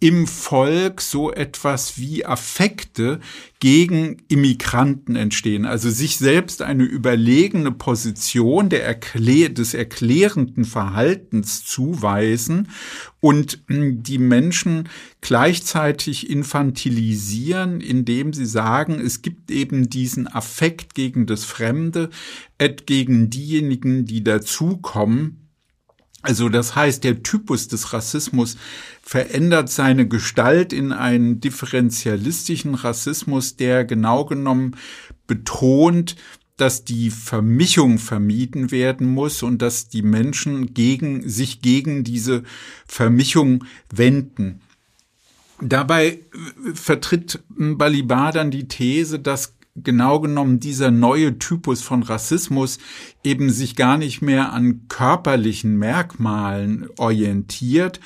[0.00, 3.18] im Volk so etwas wie Affekte
[3.58, 12.68] gegen Immigranten entstehen, also sich selbst eine überlegene Position der Erklär des erklärenden Verhaltens zuweisen
[13.18, 14.88] und hm, die Menschen
[15.20, 22.10] gleichzeitig infantilisieren, indem sie sagen, es gibt eben diesen Affekt gegen das Fremde,
[22.86, 25.37] gegen diejenigen, die dazukommen,
[26.28, 28.58] also das heißt, der Typus des Rassismus
[29.02, 34.76] verändert seine Gestalt in einen differenzialistischen Rassismus, der genau genommen
[35.26, 36.16] betont,
[36.58, 42.42] dass die Vermischung vermieden werden muss und dass die Menschen gegen, sich gegen diese
[42.86, 44.60] Vermischung wenden.
[45.62, 46.18] Dabei
[46.74, 52.78] vertritt Balibar dann die These, dass genau genommen dieser neue Typus von Rassismus
[53.22, 58.00] eben sich gar nicht mehr an körperlichen Merkmalen orientiert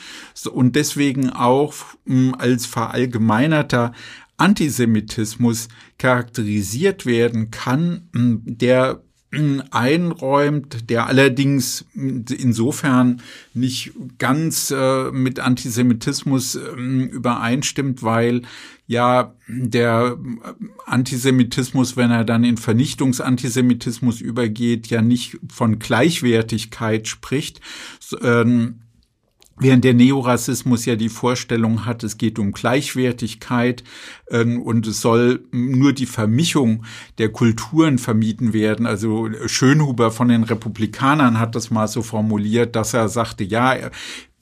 [0.53, 1.75] und deswegen auch
[2.07, 3.93] hm, als verallgemeinerter
[4.37, 9.03] Antisemitismus charakterisiert werden kann, hm, der
[9.71, 13.23] einräumt, der allerdings insofern
[13.55, 18.43] nicht ganz äh, mit Antisemitismus äh, übereinstimmt, weil
[18.87, 20.19] ja der
[20.85, 27.63] Antisemitismus, wenn er dann in Vernichtungsantisemitismus übergeht, ja nicht von Gleichwertigkeit spricht,
[28.21, 28.81] ähm,
[29.63, 33.85] Während der Neorassismus ja die Vorstellung hat, es geht um Gleichwertigkeit
[34.29, 36.85] ähm, und es soll nur die Vermischung
[37.19, 38.87] der Kulturen vermieden werden.
[38.87, 43.91] Also Schönhuber von den Republikanern hat das mal so formuliert, dass er sagte, ja,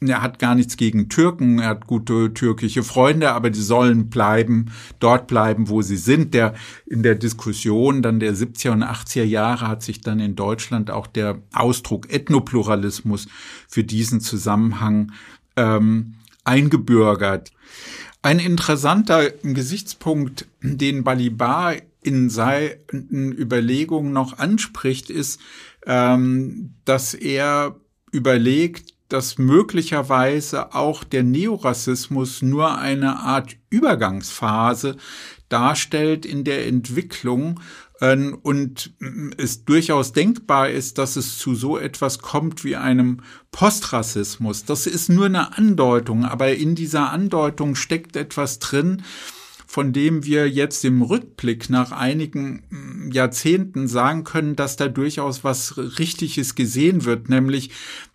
[0.09, 4.73] er hat gar nichts gegen Türken, er hat gute türkische Freunde, aber die sollen bleiben,
[4.99, 6.33] dort bleiben, wo sie sind.
[6.33, 6.55] Der,
[6.87, 11.07] in der Diskussion dann der 70er und 80er Jahre hat sich dann in Deutschland auch
[11.07, 13.29] der Ausdruck Ethnopluralismus
[13.69, 15.13] für diesen Zusammenhang
[15.57, 17.53] ähm, eingebürgert.
[18.23, 25.41] Ein interessanter Gesichtspunkt, den Balibar in seinen Überlegungen noch anspricht, ist,
[25.87, 27.77] ähm, dass er
[28.13, 34.97] überlegt, dass möglicherweise auch der Neorassismus nur eine Art Übergangsphase
[35.49, 37.61] darstellt in der Entwicklung
[38.01, 38.95] ähm, und
[39.37, 43.21] es durchaus denkbar ist, dass es zu so etwas kommt wie einem
[43.51, 44.65] Postrassismus.
[44.65, 49.03] Das ist nur eine Andeutung, aber in dieser Andeutung steckt etwas drin,
[49.67, 55.45] von dem wir jetzt im Rückblick nach einigen mm, Jahrzehnten sagen können, dass da durchaus
[55.45, 57.71] was Richtiges gesehen wird, nämlich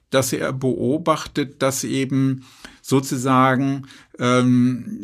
[0.10, 2.46] dass er beobachtet, dass eben
[2.82, 3.88] sozusagen
[4.20, 5.02] ähm,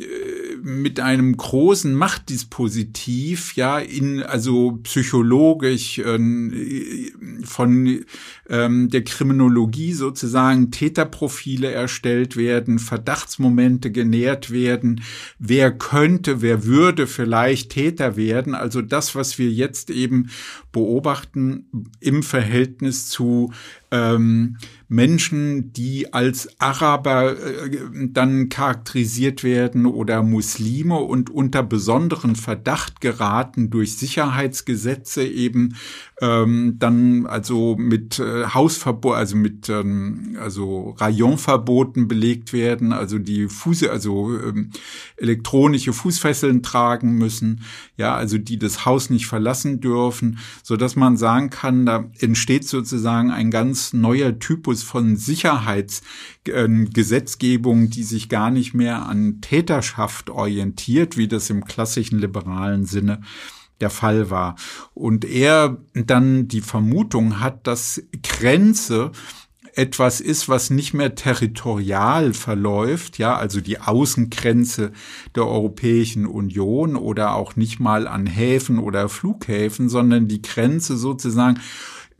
[0.64, 7.12] mit einem großen Machtdispositiv, ja, in also psychologisch äh,
[7.44, 8.06] von
[8.50, 15.02] ähm, der Kriminologie sozusagen Täterprofile erstellt werden, Verdachtsmomente genährt werden,
[15.40, 18.56] wer könnte, wer würde vielleicht Täter werden.
[18.56, 20.30] Also das, was wir jetzt eben
[20.72, 21.66] beobachten
[22.00, 23.52] im Verhältnis zu
[23.92, 27.78] ähm, Menschen, die als Araber äh,
[28.10, 29.01] dann charakterisiert
[29.44, 35.76] werden oder Muslime und unter besonderen Verdacht geraten durch Sicherheitsgesetze eben
[36.22, 43.48] ähm, dann also mit äh, Hausverbot, also mit ähm, also Rayonverboten belegt werden, also die
[43.48, 44.70] Fuße, also ähm,
[45.18, 47.62] elektronische Fußfesseln tragen müssen,
[47.98, 52.68] ja, also die das Haus nicht verlassen dürfen, so dass man sagen kann, da entsteht
[52.68, 60.30] sozusagen ein ganz neuer Typus von Sicherheitsgesetzgebung, äh, die sich gar nicht mehr an Täterschaft
[60.30, 63.22] orientiert, wie das im klassischen liberalen Sinne
[63.80, 64.56] der Fall war.
[64.94, 69.12] Und er dann die Vermutung hat, dass Grenze
[69.76, 74.92] etwas ist, was nicht mehr territorial verläuft, ja, also die Außengrenze
[75.36, 81.60] der Europäischen Union oder auch nicht mal an Häfen oder Flughäfen, sondern die Grenze sozusagen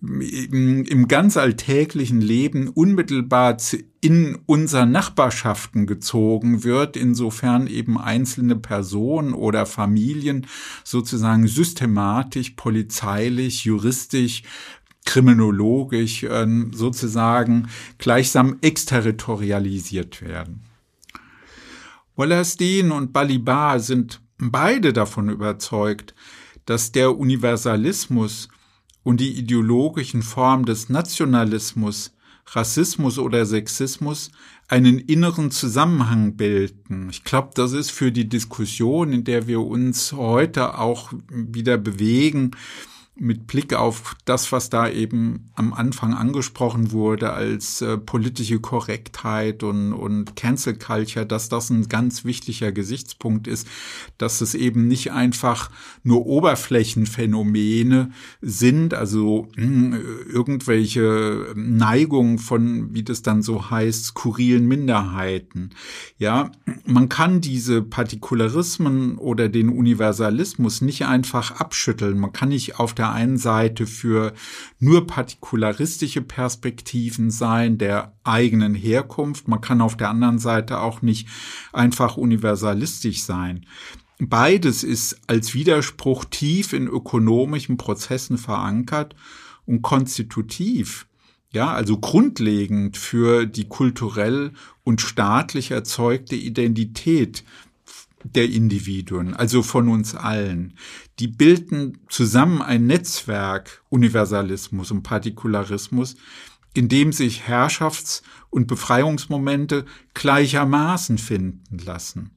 [0.02, 3.58] im ganz alltäglichen Leben unmittelbar
[4.02, 10.48] in unseren Nachbarschaften gezogen wird, insofern eben einzelne Personen oder Familien
[10.84, 14.42] sozusagen systematisch, polizeilich, juristisch,
[15.06, 17.68] kriminologisch äh, sozusagen
[18.00, 20.64] gleichsam exterritorialisiert werden.
[22.16, 26.16] Wallerstein und Balibar sind beide davon überzeugt,
[26.66, 28.50] dass der Universalismus
[29.04, 32.14] und die ideologischen Formen des Nationalismus,
[32.48, 34.32] Rassismus oder Sexismus
[34.68, 37.10] einen inneren Zusammenhang bilden.
[37.10, 42.52] Ich glaube, das ist für die Diskussion, in der wir uns heute auch wieder bewegen,
[43.22, 49.62] mit Blick auf das, was da eben am Anfang angesprochen wurde als äh, politische Korrektheit
[49.62, 53.68] und, und Cancel Culture, dass das ein ganz wichtiger Gesichtspunkt ist,
[54.18, 55.70] dass es eben nicht einfach
[56.02, 64.68] nur Oberflächenphänomene sind, also mh, hm, irgendwelche Neigungen von, wie das dann so heißt, skurrilen
[64.68, 65.70] Minderheiten.
[66.18, 66.52] Ja,
[66.86, 72.18] man kann diese Partikularismen oder den Universalismus nicht einfach abschütteln.
[72.18, 74.34] Man kann nicht auf der einen Seite für
[74.80, 79.48] nur partikularistische Perspektiven sein, der eigenen Herkunft.
[79.48, 81.28] Man kann auf der anderen Seite auch nicht
[81.74, 83.66] einfach universalistisch sein.
[84.20, 89.16] Beides ist als Widerspruch tief in ökonomischen Prozessen verankert
[89.66, 91.08] und konstitutiv
[91.54, 97.44] ja, also grundlegend für die kulturell und staatlich erzeugte Identität
[98.24, 100.76] der Individuen, also von uns allen.
[101.20, 106.16] Die bilden zusammen ein Netzwerk Universalismus und Partikularismus,
[106.74, 112.32] in dem sich Herrschafts- und Befreiungsmomente gleichermaßen finden lassen.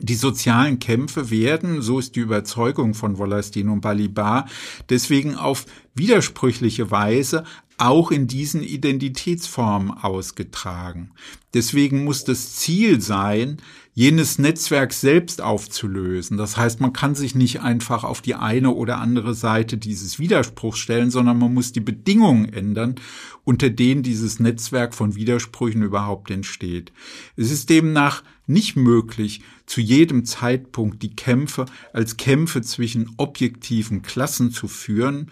[0.00, 4.46] Die sozialen Kämpfe werden, so ist die Überzeugung von Wollastin und Balibar,
[4.88, 7.44] deswegen auf widersprüchliche Weise
[7.78, 11.10] auch in diesen Identitätsformen ausgetragen.
[11.52, 13.58] Deswegen muss das Ziel sein,
[13.92, 16.36] jenes Netzwerk selbst aufzulösen.
[16.36, 20.78] Das heißt, man kann sich nicht einfach auf die eine oder andere Seite dieses Widerspruchs
[20.78, 22.96] stellen, sondern man muss die Bedingungen ändern,
[23.44, 26.92] unter denen dieses Netzwerk von Widersprüchen überhaupt entsteht.
[27.36, 34.50] Es ist demnach nicht möglich, zu jedem Zeitpunkt die Kämpfe als Kämpfe zwischen objektiven Klassen
[34.50, 35.30] zu führen,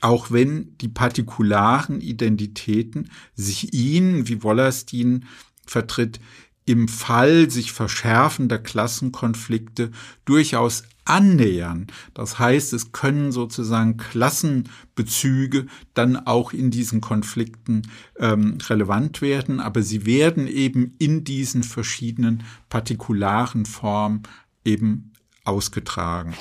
[0.00, 5.26] auch wenn die partikularen Identitäten sich ihnen, wie Wollerstein
[5.66, 6.20] vertritt,
[6.64, 9.90] im Fall sich verschärfender Klassenkonflikte
[10.24, 11.86] durchaus annähern.
[12.14, 17.82] Das heißt, es können sozusagen Klassenbezüge dann auch in diesen Konflikten
[18.18, 24.22] ähm, relevant werden, aber sie werden eben in diesen verschiedenen partikularen Formen
[24.64, 25.12] eben
[25.44, 26.34] ausgetragen.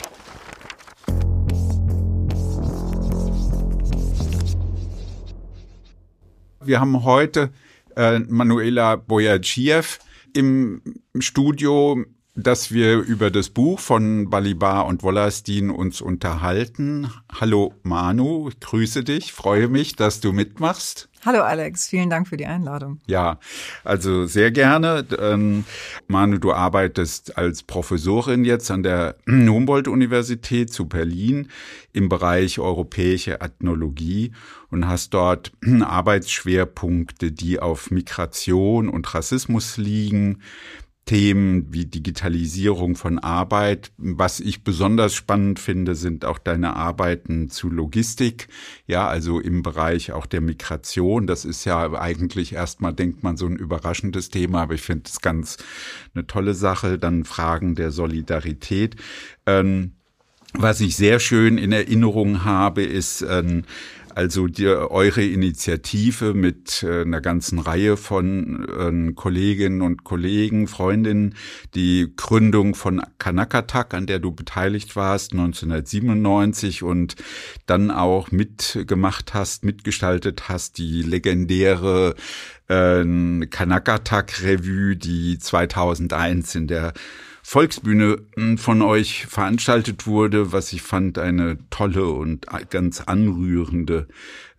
[6.64, 7.51] Wir haben heute
[7.95, 9.99] äh, Manuela Boyadjiev
[10.34, 10.82] im
[11.18, 12.05] Studio
[12.41, 17.11] dass wir über das Buch von Balibar und Wollastin uns unterhalten.
[17.39, 21.09] Hallo Manu, ich grüße dich, freue mich, dass du mitmachst.
[21.23, 22.99] Hallo Alex, vielen Dank für die Einladung.
[23.05, 23.37] Ja,
[23.83, 25.05] also sehr gerne.
[25.19, 25.65] Ähm,
[26.07, 31.49] Manu, du arbeitest als Professorin jetzt an der Humboldt-Universität zu Berlin
[31.93, 34.31] im Bereich europäische Ethnologie
[34.71, 40.41] und hast dort Arbeitsschwerpunkte, die auf Migration und Rassismus liegen.
[41.12, 43.91] Themen wie Digitalisierung von Arbeit.
[43.97, 48.47] Was ich besonders spannend finde, sind auch deine Arbeiten zu Logistik,
[48.88, 51.28] ja, also im Bereich auch der Migration.
[51.28, 55.20] Das ist ja eigentlich erstmal, denkt man, so ein überraschendes Thema, aber ich finde es
[55.20, 55.57] ganz
[56.16, 56.97] eine tolle Sache.
[56.97, 58.95] Dann Fragen der Solidarität.
[59.45, 59.91] Ähm,
[60.53, 63.64] was ich sehr schön in Erinnerung habe, ist ähm,
[64.16, 71.36] also die, eure Initiative mit äh, einer ganzen Reihe von äh, Kolleginnen und Kollegen, Freundinnen,
[71.76, 77.16] die Gründung von Kanakatak, an der du beteiligt warst, 1997 und
[77.66, 82.16] dann auch mitgemacht hast, mitgestaltet hast, die legendäre
[82.68, 83.03] äh,
[83.47, 86.93] Kanakatak-Revue, die 2001 in der
[87.51, 94.07] Volksbühne hm, von euch veranstaltet wurde, was ich fand eine tolle und ganz anrührende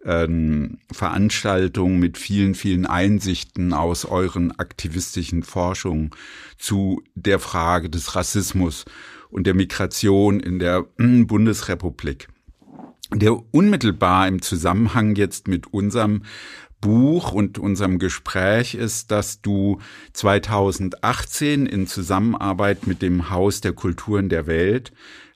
[0.05, 6.11] ähm, Veranstaltung mit vielen, vielen Einsichten aus euren aktivistischen Forschungen
[6.59, 8.85] zu der Frage des Rassismus
[9.31, 12.29] und der Migration in der hm, Bundesrepublik.
[13.11, 16.25] Der unmittelbar im Zusammenhang jetzt mit unserem
[16.83, 19.79] Buch und unserem Gespräch ist, dass du
[20.13, 24.93] 2018 in Zusammenarbeit mit dem Haus der Kulturen der Welt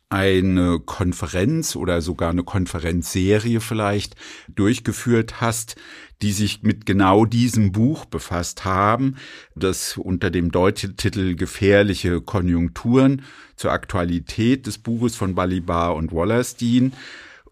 [0.08, 4.14] eine Konferenz oder sogar eine Konferenzserie vielleicht
[4.48, 5.76] durchgeführt hast,
[6.22, 9.16] die sich mit genau diesem Buch befasst haben,
[9.54, 13.22] das unter dem Deutetitel Gefährliche Konjunkturen
[13.56, 16.92] zur Aktualität des Buches von Balibar und Wallerstein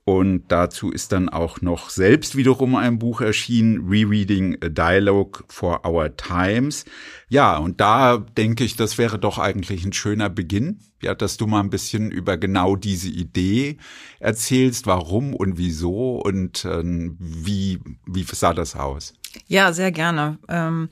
[0.05, 5.87] und dazu ist dann auch noch selbst wiederum ein Buch erschienen, Rereading a Dialogue for
[5.87, 6.85] Our Times.
[7.29, 11.47] Ja, und da denke ich, das wäre doch eigentlich ein schöner Beginn, ja, dass du
[11.47, 13.79] mal ein bisschen über genau diese Idee
[14.21, 19.15] erzählst, warum und wieso und äh, wie, wie sah das aus?
[19.47, 20.39] Ja, sehr gerne.
[20.49, 20.91] Ähm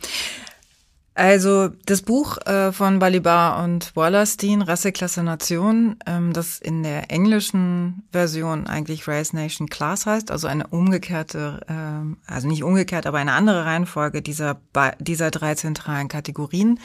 [1.15, 7.11] also das Buch äh, von Balibar und Wallerstein, Rasse, Klasse, Nation, ähm, das in der
[7.11, 13.19] englischen Version eigentlich Race, Nation, Class heißt, also eine umgekehrte, äh, also nicht umgekehrt, aber
[13.19, 14.61] eine andere Reihenfolge dieser,
[15.01, 16.81] dieser drei zentralen Kategorien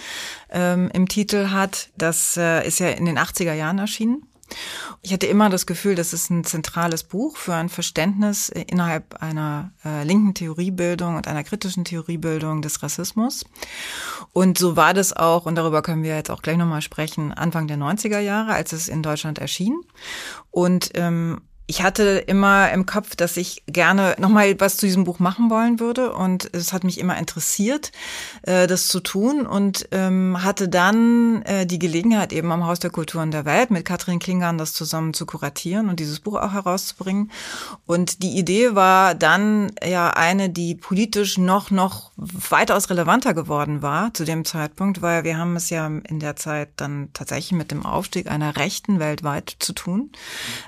[0.49, 1.89] ähm, im Titel hat.
[1.97, 4.23] Das äh, ist ja in den 80er Jahren erschienen
[5.01, 9.71] ich hatte immer das Gefühl, das ist ein zentrales Buch für ein Verständnis innerhalb einer
[9.85, 13.45] äh, linken Theoriebildung und einer kritischen Theoriebildung des Rassismus.
[14.33, 17.67] Und so war das auch, und darüber können wir jetzt auch gleich nochmal sprechen, Anfang
[17.67, 19.81] der 90er Jahre, als es in Deutschland erschien.
[20.51, 25.19] Und ähm, ich hatte immer im Kopf, dass ich gerne nochmal was zu diesem Buch
[25.19, 27.91] machen wollen würde und es hat mich immer interessiert,
[28.43, 32.89] äh, das zu tun und ähm, hatte dann äh, die Gelegenheit eben am Haus der
[32.89, 37.31] Kulturen der Welt mit Katrin Klingern das zusammen zu kuratieren und dieses Buch auch herauszubringen.
[37.85, 44.13] Und die Idee war dann ja eine, die politisch noch, noch weitaus relevanter geworden war
[44.13, 47.85] zu dem Zeitpunkt, weil wir haben es ja in der Zeit dann tatsächlich mit dem
[47.85, 50.11] Aufstieg einer Rechten weltweit zu tun.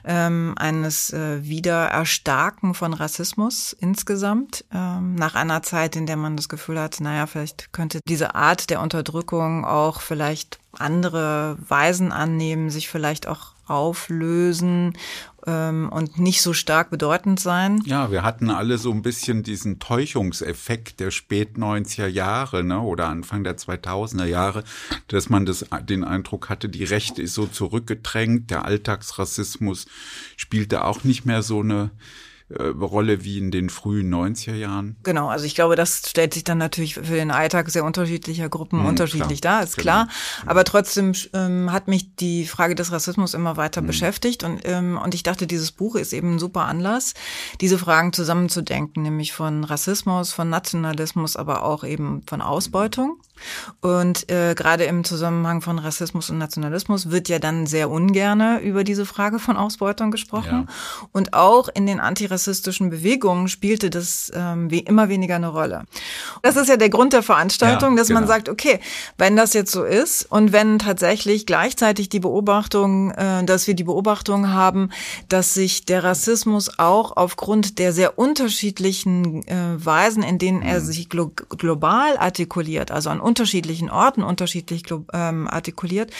[0.04, 6.36] Ähm, eine eines äh, Wiedererstarken von Rassismus insgesamt, ähm, nach einer Zeit, in der man
[6.36, 12.72] das Gefühl hat, naja, vielleicht könnte diese Art der Unterdrückung auch vielleicht andere Weisen annehmen,
[12.72, 14.98] sich vielleicht auch auflösen
[15.48, 17.82] ähm, und nicht so stark bedeutend sein.
[17.86, 23.08] Ja, wir hatten alle so ein bisschen diesen Täuschungseffekt der spät 90er Jahre ne, oder
[23.08, 24.64] Anfang der 2000er Jahre,
[25.08, 29.88] dass man das, den Eindruck hatte, die Rechte ist so zurückgedrängt, der Alltagsrassismus
[30.38, 31.92] spielte auch nicht mehr so eine
[32.50, 34.97] äh, Rolle wie in den frühen 90er Jahren?
[35.04, 38.80] Genau, also ich glaube, das stellt sich dann natürlich für den Alltag sehr unterschiedlicher Gruppen
[38.80, 39.60] hm, unterschiedlich klar.
[39.60, 39.84] dar, ist genau.
[39.84, 40.08] klar.
[40.47, 43.88] Aber trotzdem ähm, hat mich die Frage des Rassismus immer weiter hm.
[43.88, 47.14] beschäftigt und, ähm, und ich dachte, dieses Buch ist eben ein super Anlass,
[47.62, 53.20] diese Fragen zusammenzudenken, nämlich von Rassismus, von Nationalismus, aber auch eben von Ausbeutung.
[53.80, 58.84] Und äh, gerade im Zusammenhang von Rassismus und Nationalismus wird ja dann sehr ungerne über
[58.84, 60.68] diese Frage von Ausbeutung gesprochen.
[60.68, 61.08] Ja.
[61.14, 65.84] Und auch in den Antirassismus antirassistischen Bewegungen spielte das ähm, wie immer weniger eine Rolle.
[66.42, 68.22] Das ist ja der Grund der Veranstaltung, ja, dass genau.
[68.22, 68.80] man sagt, okay,
[69.18, 73.84] wenn das jetzt so ist und wenn tatsächlich gleichzeitig die Beobachtung, äh, dass wir die
[73.84, 74.90] Beobachtung haben,
[75.28, 80.86] dass sich der Rassismus auch aufgrund der sehr unterschiedlichen äh, Weisen, in denen er mhm.
[80.86, 84.84] sich glo global artikuliert, also an unterschiedlichen Orten unterschiedlich
[85.14, 86.12] ähm, artikuliert,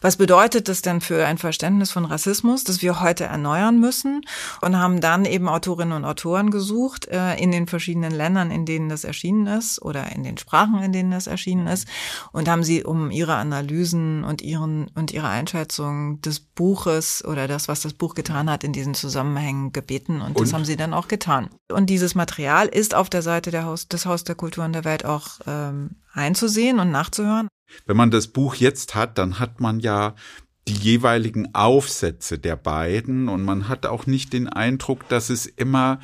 [0.00, 4.22] was bedeutet das denn für ein Verständnis von Rassismus, das wir heute erneuern müssen
[4.60, 8.88] und haben dann eben Autorinnen und Autoren gesucht äh, in den verschiedenen Ländern, in denen
[8.88, 11.86] das erschienen ist oder in den Sprachen, in denen das erschienen ist
[12.32, 17.68] und haben sie um ihre Analysen und ihren und ihre Einschätzung des Buches oder das,
[17.68, 20.40] was das Buch getan hat, in diesen Zusammenhängen gebeten und, und?
[20.40, 21.50] das haben sie dann auch getan.
[21.70, 25.04] Und dieses Material ist auf der Seite der Haus, des Haus der Kulturen der Welt
[25.04, 27.48] auch ähm, einzusehen und nachzuhören.
[27.84, 30.14] Wenn man das Buch jetzt hat, dann hat man ja
[30.68, 35.98] die jeweiligen Aufsätze der beiden und man hat auch nicht den Eindruck, dass es immer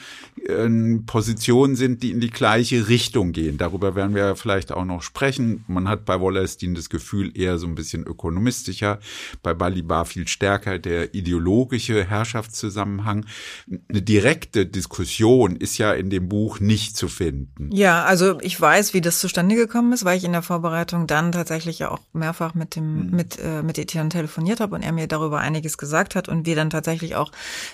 [0.48, 0.68] äh,
[1.06, 3.58] Positionen sind, die in die gleiche Richtung gehen.
[3.58, 5.64] Darüber werden wir vielleicht auch noch sprechen.
[5.68, 9.00] Man hat bei Wallerstein das Gefühl eher so ein bisschen ökonomistischer,
[9.42, 13.26] bei Balibar viel stärker der ideologische Herrschaftszusammenhang.
[13.88, 17.70] Eine direkte Diskussion ist ja in dem Buch nicht zu finden.
[17.70, 21.32] Ja, also ich weiß, wie das zustande gekommen ist, weil ich in der Vorbereitung dann
[21.32, 23.16] tatsächlich auch mehrfach mit dem mhm.
[23.16, 26.46] mit äh, mit Etienne telefoniert telefoniert habe und er mir darüber einiges gesagt hat und
[26.46, 27.30] wir dann tatsächlich auch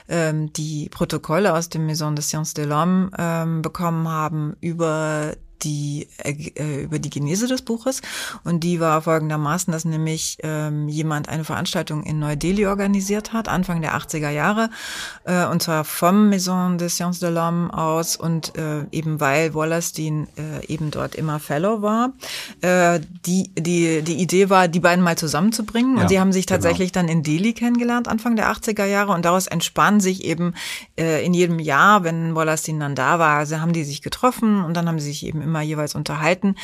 [0.08, 6.08] ähm, die Protokolle aus dem Maison des Sciences de l'Homme ähm, bekommen haben über die
[6.18, 8.02] äh, über die Genese des Buches
[8.44, 13.80] und die war folgendermaßen, dass nämlich ähm, jemand eine Veranstaltung in Neu-Delhi organisiert hat, Anfang
[13.80, 14.70] der 80er Jahre,
[15.24, 20.28] äh, und zwar vom Maison des Sciences de l'Homme aus und äh, eben weil Wallerstein
[20.36, 22.12] äh, eben dort immer Fellow war.
[22.60, 26.46] Äh, die, die, die Idee war, die beiden mal zusammenzubringen ja, und sie haben sich
[26.46, 26.56] genau.
[26.56, 27.06] tatsächlich genau.
[27.06, 30.54] dann in Delhi kennengelernt, Anfang der 80er Jahre und daraus entspann sich eben
[30.98, 34.74] äh, in jedem Jahr, wenn Wallerstein dann da war, also haben die sich getroffen und
[34.74, 36.54] dann haben sie sich eben immer jeweils unterhalten,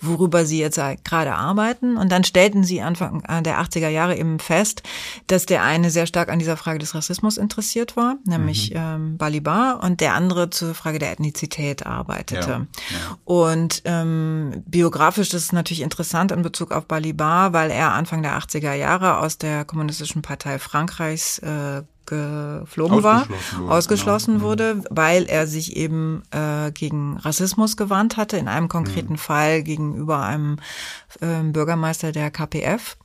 [0.00, 1.96] worüber sie jetzt gerade arbeiten.
[1.96, 4.82] Und dann stellten sie Anfang der 80er Jahre eben fest,
[5.26, 8.76] dass der eine sehr stark an dieser Frage des Rassismus interessiert war, nämlich mhm.
[8.76, 12.48] ähm, Balibar, und der andere zur Frage der Ethnizität arbeitete.
[12.50, 13.18] Ja, ja.
[13.24, 18.38] Und ähm, biografisch ist es natürlich interessant in Bezug auf Balibar, weil er Anfang der
[18.38, 24.46] 80er Jahre aus der Kommunistischen Partei Frankreichs äh, geflogen war, wurde, ausgeschlossen genau.
[24.46, 29.18] wurde, weil er sich eben äh, gegen Rassismus gewandt hatte, in einem konkreten mhm.
[29.18, 30.56] Fall gegenüber einem
[31.20, 32.96] äh, Bürgermeister der KPF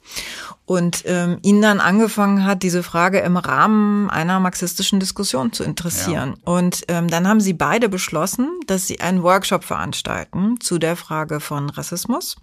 [0.66, 6.36] und ähm, ihn dann angefangen hat, diese Frage im Rahmen einer marxistischen Diskussion zu interessieren.
[6.38, 6.54] Ja.
[6.54, 11.40] Und ähm, dann haben sie beide beschlossen, dass sie einen Workshop veranstalten zu der Frage
[11.40, 12.38] von Rassismus.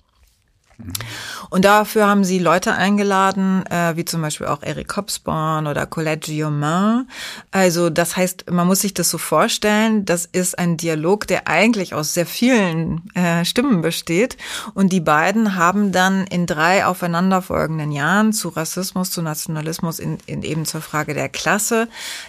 [1.48, 6.30] Und dafür haben sie Leute eingeladen, äh, wie zum Beispiel auch Eric Hobsbawm oder Colette
[6.30, 7.08] Guillaumin.
[7.50, 11.94] Also das heißt, man muss sich das so vorstellen, das ist ein Dialog, der eigentlich
[11.94, 14.36] aus sehr vielen äh, Stimmen besteht.
[14.74, 20.42] Und die beiden haben dann in drei aufeinanderfolgenden Jahren zu Rassismus, zu Nationalismus, in, in
[20.42, 21.88] eben zur Frage der Klasse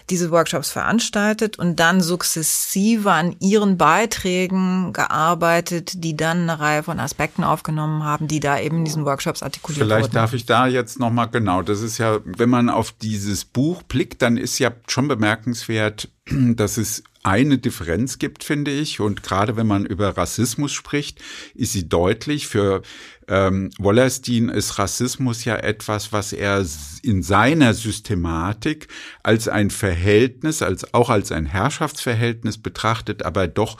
[0.09, 6.99] diese Workshops veranstaltet und dann sukzessive an ihren Beiträgen gearbeitet, die dann eine Reihe von
[6.99, 10.13] Aspekten aufgenommen haben, die die da eben in diesen Workshops artikuliert Vielleicht wurden.
[10.13, 14.21] darf ich da jetzt nochmal, genau, das ist ja, wenn man auf dieses Buch blickt,
[14.21, 18.99] dann ist ja schon bemerkenswert, dass es eine Differenz gibt, finde ich.
[18.99, 21.21] Und gerade wenn man über Rassismus spricht,
[21.53, 22.47] ist sie deutlich.
[22.47, 22.81] Für
[23.27, 26.65] ähm, Wallerstein ist Rassismus ja etwas, was er
[27.03, 28.87] in seiner Systematik
[29.23, 33.77] als ein Verhältnis, als auch als ein Herrschaftsverhältnis betrachtet, aber doch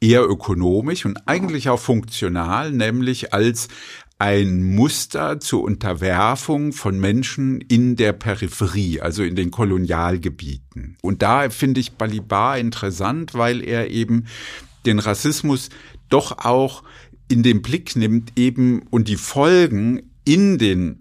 [0.00, 3.68] eher ökonomisch und eigentlich auch funktional, nämlich als
[4.20, 10.98] ein Muster zur Unterwerfung von Menschen in der Peripherie, also in den Kolonialgebieten.
[11.00, 14.26] Und da finde ich Balibar interessant, weil er eben
[14.84, 15.70] den Rassismus
[16.10, 16.82] doch auch
[17.28, 20.99] in den Blick nimmt eben und die Folgen in den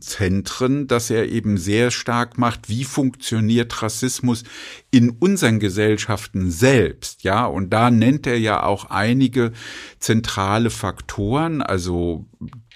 [0.00, 4.44] Zentren, dass er eben sehr stark macht, wie funktioniert Rassismus
[4.90, 9.52] in unseren Gesellschaften selbst, ja, und da nennt er ja auch einige
[9.98, 12.26] zentrale Faktoren, also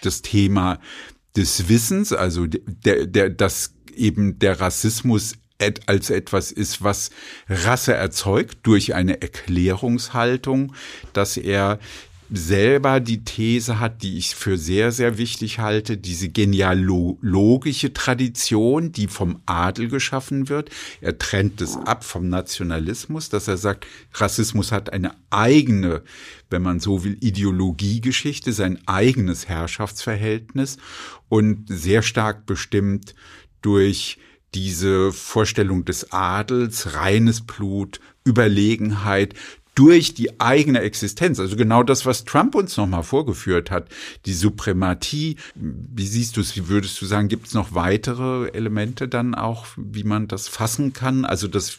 [0.03, 0.81] das Thema
[1.37, 5.35] des Wissens, also der, der, dass eben der Rassismus
[5.87, 7.11] als etwas ist, was
[7.49, 10.75] Rasse erzeugt durch eine Erklärungshaltung,
[11.13, 11.79] dass er
[12.33, 19.07] selber die These hat, die ich für sehr, sehr wichtig halte, diese genealogische Tradition, die
[19.07, 20.71] vom Adel geschaffen wird.
[21.03, 26.03] Er trennt es ab vom Nationalismus, dass er sagt, Rassismus hat eine eigene,
[26.49, 30.79] wenn man so will, Ideologiegeschichte, sein eigenes Herrschaftsverhältnis
[31.29, 33.15] und sehr stark bestimmt
[33.61, 34.19] durch
[34.55, 39.35] diese Vorstellung des Adels, reines Blut, Überlegenheit
[39.75, 41.41] durch die eigene Existenz.
[41.41, 43.89] Also genau das, was Trump uns nochmal vorgeführt hat,
[44.27, 45.37] die Suprematie.
[45.55, 46.57] Wie siehst du es?
[46.57, 50.93] Wie würdest du sagen, gibt es noch weitere Elemente dann auch, wie man das fassen
[50.93, 51.25] kann?
[51.25, 51.79] Also das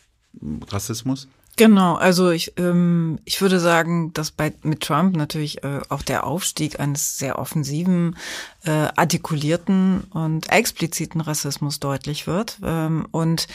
[0.70, 1.28] Rassismus?
[1.56, 6.26] Genau, also ich, ähm, ich würde sagen, dass bei mit Trump natürlich äh, auch der
[6.26, 8.18] Aufstieg eines sehr offensiven,
[8.66, 13.48] äh, artikulierten und expliziten Rassismus deutlich wird ähm, und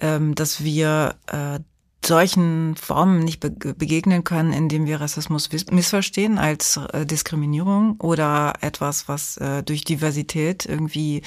[0.00, 1.60] ähm, dass wir äh,
[2.06, 9.08] solchen Formen nicht be begegnen können, indem wir Rassismus missverstehen als äh, Diskriminierung oder etwas,
[9.08, 11.22] was äh, durch Diversität irgendwie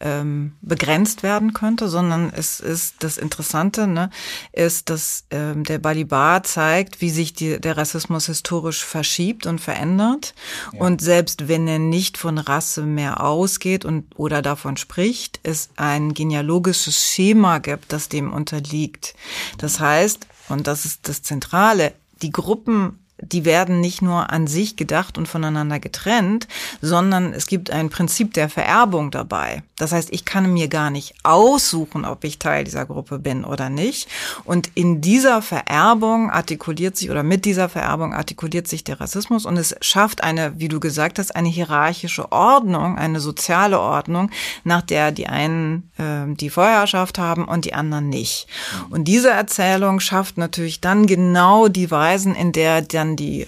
[0.00, 4.10] ähm, begrenzt werden könnte, sondern es ist das Interessante, ne,
[4.52, 10.34] ist, dass ähm, der Balibar zeigt, wie sich die, der Rassismus historisch verschiebt und verändert.
[10.72, 10.80] Ja.
[10.80, 16.14] Und selbst wenn er nicht von Rasse mehr ausgeht und oder davon spricht, es ein
[16.14, 19.14] genealogisches Schema gibt, das dem unterliegt.
[19.58, 24.76] Das heißt, und das ist das Zentrale, die Gruppen die werden nicht nur an sich
[24.76, 26.48] gedacht und voneinander getrennt,
[26.80, 29.62] sondern es gibt ein Prinzip der Vererbung dabei.
[29.76, 33.70] Das heißt, ich kann mir gar nicht aussuchen, ob ich Teil dieser Gruppe bin oder
[33.70, 34.08] nicht.
[34.44, 39.56] Und in dieser Vererbung artikuliert sich oder mit dieser Vererbung artikuliert sich der Rassismus und
[39.56, 44.30] es schafft eine, wie du gesagt hast, eine hierarchische Ordnung, eine soziale Ordnung,
[44.62, 48.46] nach der die einen äh, die Vorherrschaft haben und die anderen nicht.
[48.90, 53.46] Und diese Erzählung schafft natürlich dann genau die Weisen, in der dann die, äh,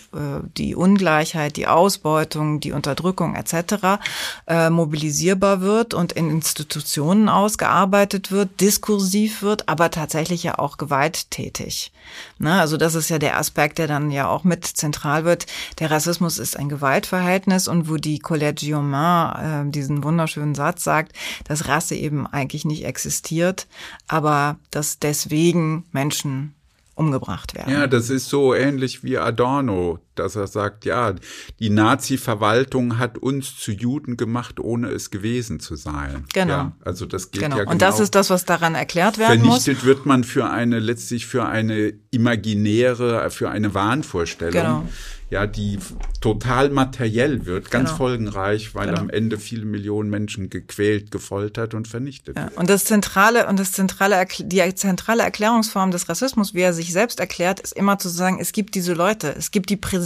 [0.56, 4.00] die Ungleichheit, die Ausbeutung, die Unterdrückung etc.
[4.46, 11.92] Äh, mobilisierbar wird und in Institutionen ausgearbeitet wird, diskursiv wird, aber tatsächlich ja auch gewalttätig.
[12.38, 12.60] Ne?
[12.60, 15.46] Also das ist ja der Aspekt, der dann ja auch mit zentral wird.
[15.78, 21.12] Der Rassismus ist ein Gewaltverhältnis und wo die Colette Guillaumin äh, diesen wunderschönen Satz sagt,
[21.44, 23.66] dass Rasse eben eigentlich nicht existiert,
[24.08, 26.54] aber dass deswegen Menschen
[26.96, 27.72] umgebracht werden.
[27.72, 31.14] Ja, das ist so ähnlich wie Adorno, dass er sagt, ja,
[31.60, 36.24] die Nazi-Verwaltung hat uns zu Juden gemacht, ohne es gewesen zu sein.
[36.32, 36.52] Genau.
[36.52, 37.56] Ja, also das geht genau.
[37.56, 37.72] ja genau.
[37.72, 39.64] Und das ist das, was daran erklärt werden Vernichtet muss.
[39.64, 44.52] Vernichtet wird man für eine, letztlich für eine imaginäre, für eine Wahnvorstellung.
[44.52, 44.84] Genau
[45.28, 45.78] ja, die
[46.20, 47.96] total materiell wird, ganz genau.
[47.96, 49.00] folgenreich, weil genau.
[49.00, 52.36] am Ende viele Millionen Menschen gequält, gefoltert und vernichtet.
[52.36, 52.50] Ja.
[52.54, 57.18] Und das zentrale und das zentrale die zentrale Erklärungsform des Rassismus, wie er sich selbst
[57.18, 60.05] erklärt, ist immer zu sagen, es gibt diese Leute, es gibt die Präsenz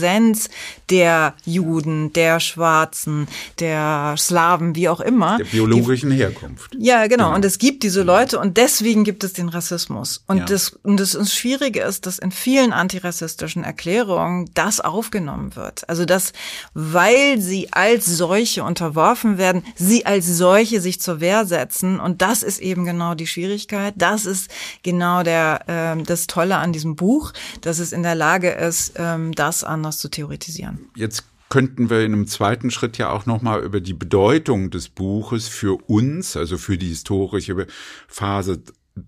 [0.91, 3.27] der Juden, der Schwarzen,
[3.59, 6.75] der Slawen, wie auch immer, der biologischen Herkunft.
[6.79, 7.25] Ja, genau.
[7.25, 7.35] genau.
[7.35, 10.23] Und es gibt diese Leute und deswegen gibt es den Rassismus.
[10.27, 10.45] Und ja.
[10.45, 15.89] das und das Schwierige ist, dass in vielen antirassistischen Erklärungen das auf aufgenommen wird.
[15.89, 16.35] Also dass,
[16.75, 21.99] weil sie als solche unterworfen werden, sie als solche sich zur Wehr setzen.
[21.99, 23.95] Und das ist eben genau die Schwierigkeit.
[23.97, 24.51] Das ist
[24.83, 27.33] genau der, äh, das Tolle an diesem Buch,
[27.63, 30.91] dass es in der Lage ist, ähm, das anders zu theoretisieren.
[30.95, 35.49] Jetzt könnten wir in einem zweiten Schritt ja auch nochmal über die Bedeutung des Buches
[35.49, 37.67] für uns, also für die historische
[38.07, 38.63] Phase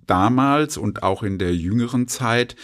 [0.06, 2.56] damals und auch in der jüngeren Zeit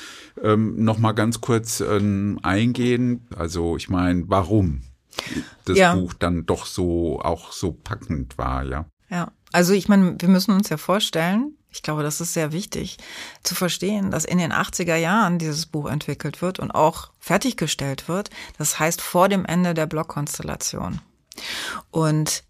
[0.42, 3.26] ähm, noch mal ganz kurz ähm, eingehen.
[3.36, 4.82] Also ich meine, warum
[5.64, 5.94] das ja.
[5.94, 8.86] Buch dann doch so auch so packend war, ja.
[9.10, 12.98] Ja, also ich meine, wir müssen uns ja vorstellen, ich glaube, das ist sehr wichtig
[13.42, 18.30] zu verstehen, dass in den 80er Jahren dieses Buch entwickelt wird und auch fertiggestellt wird.
[18.56, 21.00] Das heißt vor dem Ende der Blockkonstellation.
[21.90, 22.44] Und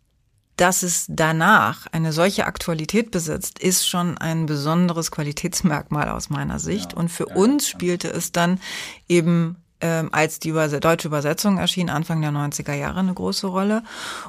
[0.56, 6.92] dass es danach eine solche Aktualität besitzt, ist schon ein besonderes Qualitätsmerkmal aus meiner Sicht.
[6.92, 8.60] Ja, und für ja, uns spielte es dann
[9.08, 13.84] eben ähm, als die Überse deutsche Übersetzung erschien, Anfang der 90er Jahre eine große Rolle.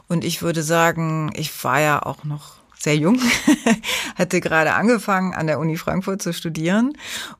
[0.08, 3.20] Und ich würde sagen, ich war ja auch noch sehr jung,
[4.16, 6.94] hatte gerade angefangen an der Uni Frankfurt zu studieren.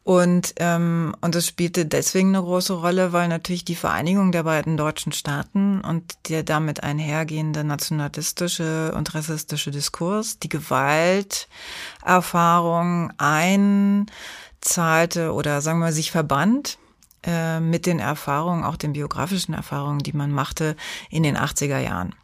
[0.04, 4.76] Und ähm, und es spielte deswegen eine große Rolle, weil natürlich die Vereinigung der beiden
[4.76, 15.80] deutschen Staaten und der damit einhergehende nationalistische und rassistische Diskurs, die Gewalterfahrung einzahlte oder sagen
[15.80, 16.78] wir sich verband
[17.24, 20.76] äh, mit den Erfahrungen, auch den biografischen Erfahrungen, die man machte
[21.10, 22.16] in den 80er Jahren.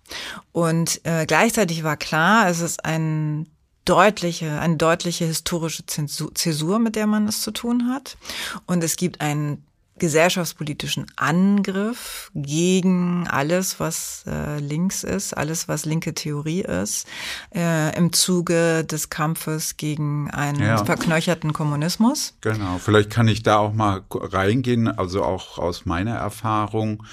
[0.51, 3.47] Und äh, gleichzeitig war klar, es ist ein
[3.85, 8.17] deutliche, eine deutliche historische Zäsur, mit der man es zu tun hat.
[8.65, 9.63] Und es gibt einen
[9.97, 17.07] gesellschaftspolitischen Angriff gegen alles, was äh, links ist, alles, was linke Theorie ist,
[17.53, 20.83] äh, im Zuge des Kampfes gegen einen ja.
[20.83, 22.33] verknöcherten Kommunismus.
[22.41, 27.03] Genau, vielleicht kann ich da auch mal reingehen, also auch aus meiner Erfahrung,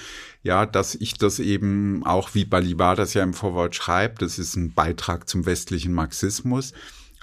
[0.41, 4.57] ja, dass ich das eben auch, wie Balibar das ja im Vorwort schreibt, das ist
[4.57, 6.73] ein Beitrag zum westlichen Marxismus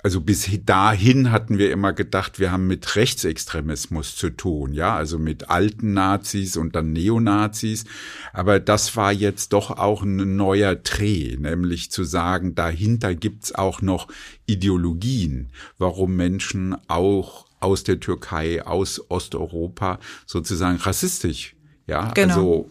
[0.03, 5.18] also bis dahin hatten wir immer gedacht, wir haben mit Rechtsextremismus zu tun, ja, also
[5.18, 7.84] mit alten Nazis und dann Neonazis.
[8.32, 13.82] Aber das war jetzt doch auch ein neuer Dreh, nämlich zu sagen, dahinter gibt's auch
[13.82, 14.09] noch
[14.46, 21.55] Ideologien, warum Menschen auch aus der Türkei, aus Osteuropa sozusagen rassistisch
[21.90, 22.34] ja, genau.
[22.34, 22.70] also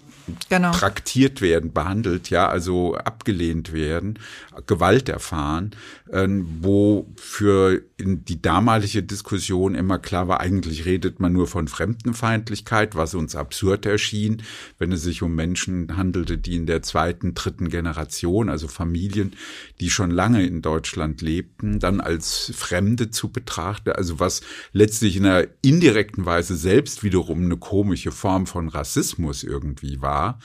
[0.50, 0.72] genau.
[0.72, 4.20] traktiert werden, behandelt, ja, also abgelehnt werden,
[4.68, 5.72] Gewalt erfahren,
[6.12, 6.28] äh,
[6.62, 13.14] wo für die damalige Diskussion immer klar war, eigentlich redet man nur von Fremdenfeindlichkeit, was
[13.14, 14.44] uns absurd erschien,
[14.78, 19.34] wenn es sich um Menschen handelte, die in der zweiten, dritten Generation, also Familien,
[19.80, 25.26] die schon lange in Deutschland lebten, dann als Fremde zu betrachten, also was letztlich in
[25.26, 30.19] einer indirekten Weise selbst wiederum eine komische Form von Rassismus irgendwie war.
[30.20, 30.38] 있다.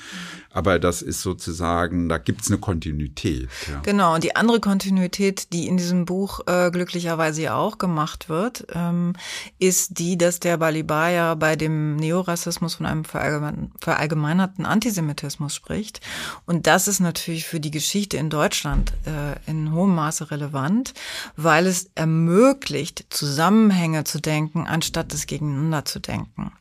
[0.55, 3.49] Aber das ist sozusagen, da gibt's eine Kontinuität.
[3.69, 3.81] Ja.
[3.81, 9.15] Genau, und die andere Kontinuität, die in diesem Buch äh, glücklicherweise auch gemacht wird, ähm,
[9.59, 16.01] ist die, dass der Balibaya bei dem Neorassismus von einem verallgemeinerten Antisemitismus spricht.
[16.47, 20.95] Und das ist natürlich für die Geschichte in Deutschland äh, in hohem Maße relevant,
[21.37, 26.53] weil es ermöglicht, Zusammenhänge zu denken, anstatt es gegeneinander zu denken.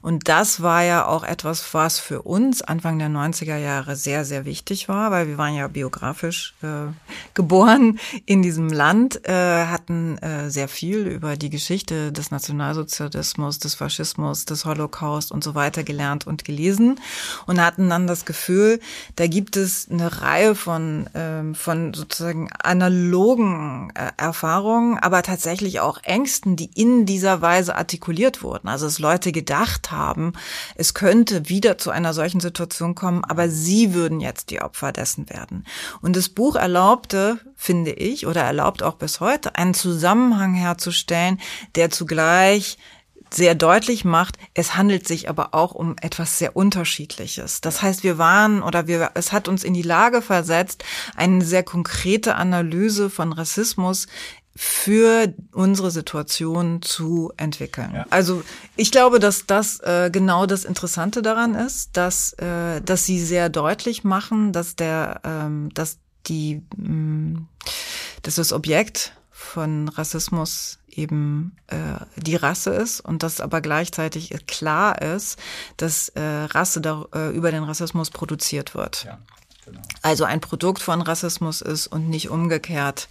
[0.00, 4.24] Und das war ja auch etwas, was für uns Anfang der 90 90er Jahre sehr,
[4.24, 6.92] sehr wichtig war, weil wir waren ja biografisch äh,
[7.34, 13.74] geboren in diesem Land, äh, hatten äh, sehr viel über die Geschichte des Nationalsozialismus, des
[13.74, 17.00] Faschismus, des Holocaust und so weiter gelernt und gelesen
[17.46, 18.80] und hatten dann das Gefühl,
[19.16, 25.98] da gibt es eine Reihe von, ähm, von sozusagen analogen äh, Erfahrungen, aber tatsächlich auch
[26.02, 28.68] Ängsten, die in dieser Weise artikuliert wurden.
[28.68, 30.32] Also dass Leute gedacht haben,
[30.76, 35.30] es könnte wieder zu einer solchen Situation kommen, aber sie würden jetzt die Opfer dessen
[35.30, 35.64] werden.
[36.02, 41.40] Und das Buch erlaubte, finde ich, oder erlaubt auch bis heute, einen Zusammenhang herzustellen,
[41.74, 42.76] der zugleich
[43.32, 47.62] sehr deutlich macht, es handelt sich aber auch um etwas sehr Unterschiedliches.
[47.62, 50.84] Das heißt, wir waren oder wir, es hat uns in die Lage versetzt,
[51.16, 54.06] eine sehr konkrete Analyse von Rassismus
[54.54, 57.92] für unsere Situation zu entwickeln.
[57.94, 58.06] Ja.
[58.10, 58.42] Also
[58.76, 63.48] ich glaube, dass das äh, genau das Interessante daran ist, dass äh, dass sie sehr
[63.48, 67.48] deutlich machen, dass der ähm, dass die mh, mm,
[68.22, 71.76] dass das Objekt von Rassismus eben äh,
[72.16, 75.38] die Rasse ist und dass aber gleichzeitig klar ist,
[75.76, 79.04] dass äh, Rasse da, äh, über den Rassismus produziert wird.
[79.04, 79.18] Ja.
[79.64, 79.80] Genau.
[80.02, 83.08] Also ein Produkt von Rassismus ist und nicht umgekehrt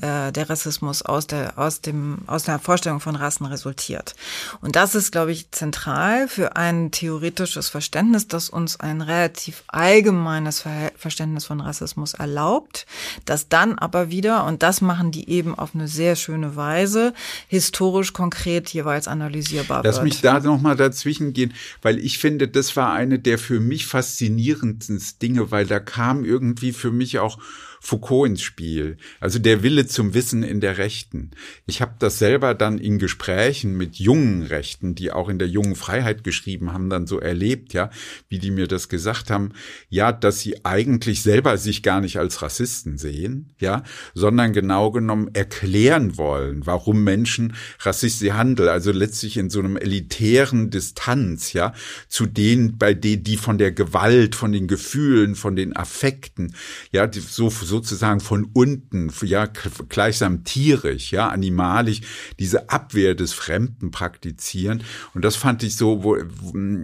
[0.00, 4.16] äh, der Rassismus aus der aus dem aus der Vorstellung von Rassen resultiert.
[4.60, 10.64] Und das ist, glaube ich, zentral für ein theoretisches Verständnis, das uns ein relativ allgemeines
[10.96, 12.84] Verständnis von Rassismus erlaubt,
[13.24, 17.14] das dann aber wieder und das machen die eben auf eine sehr schöne Weise
[17.46, 20.04] historisch konkret jeweils analysierbar Lass wird.
[20.04, 23.86] mich da noch mal dazwischen gehen, weil ich finde, das war eine der für mich
[23.86, 27.38] faszinierendsten Dinge, weil da kam irgendwie für mich auch
[27.84, 28.96] Foucault ins Spiel.
[29.18, 31.32] Also der Wille zum Wissen in der Rechten.
[31.66, 35.74] Ich habe das selber dann in Gesprächen mit jungen Rechten, die auch in der jungen
[35.74, 37.90] Freiheit geschrieben haben, dann so erlebt, ja,
[38.28, 39.50] wie die mir das gesagt haben,
[39.88, 43.82] ja, dass sie eigentlich selber sich gar nicht als Rassisten sehen, ja,
[44.14, 48.68] sondern genau genommen erklären wollen, warum Menschen rassistisch handeln.
[48.68, 51.74] Also letztlich in so einem elitären Distanz, ja,
[52.06, 56.54] zu denen, bei denen, die von der Gewalt, von den Gefühlen, von den Affekten,
[56.92, 59.46] ja, so, sozusagen von unten, ja,
[59.88, 62.02] gleichsam tierisch, ja, animalisch,
[62.38, 64.84] diese Abwehr des Fremden praktizieren.
[65.14, 66.16] Und das fand ich so, wo,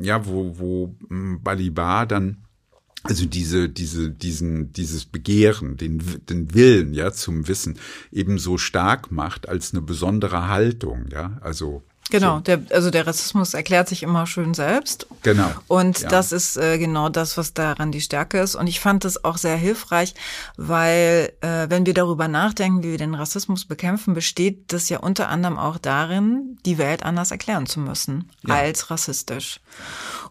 [0.02, 2.38] ja, wo, wo hm, Balibar dann
[3.04, 7.78] also diese, diese, diesen, dieses Begehren, den, den Willen, ja, zum Wissen
[8.10, 12.40] eben so stark macht als eine besondere Haltung, ja, also Genau, so.
[12.40, 15.06] der, also der Rassismus erklärt sich immer schön selbst.
[15.22, 15.50] Genau.
[15.66, 16.08] Und ja.
[16.08, 18.54] das ist äh, genau das, was daran die Stärke ist.
[18.54, 20.14] Und ich fand es auch sehr hilfreich,
[20.56, 25.28] weil äh, wenn wir darüber nachdenken, wie wir den Rassismus bekämpfen, besteht das ja unter
[25.28, 28.54] anderem auch darin, die Welt anders erklären zu müssen ja.
[28.54, 29.60] als rassistisch.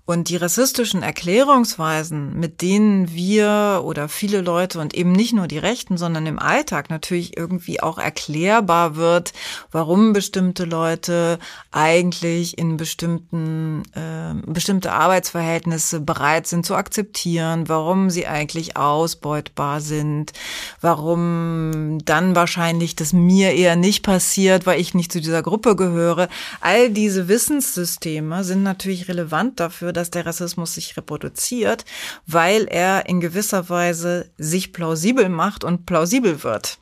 [0.09, 5.57] Und die rassistischen Erklärungsweisen, mit denen wir oder viele Leute und eben nicht nur die
[5.57, 9.33] Rechten, sondern im Alltag natürlich irgendwie auch erklärbar wird,
[9.69, 11.39] warum bestimmte Leute
[11.73, 20.31] eigentlich in bestimmten äh, bestimmte Arbeitsverhältnisse bereit sind zu akzeptieren, warum sie eigentlich ausbeutbar sind,
[20.79, 26.29] warum dann wahrscheinlich das mir eher nicht passiert, weil ich nicht zu dieser Gruppe gehöre.
[26.61, 31.83] All diese Wissenssysteme sind natürlich relevant dafür, dass der Rassismus sich reproduziert,
[32.25, 36.79] weil er in gewisser Weise sich plausibel macht und plausibel wird.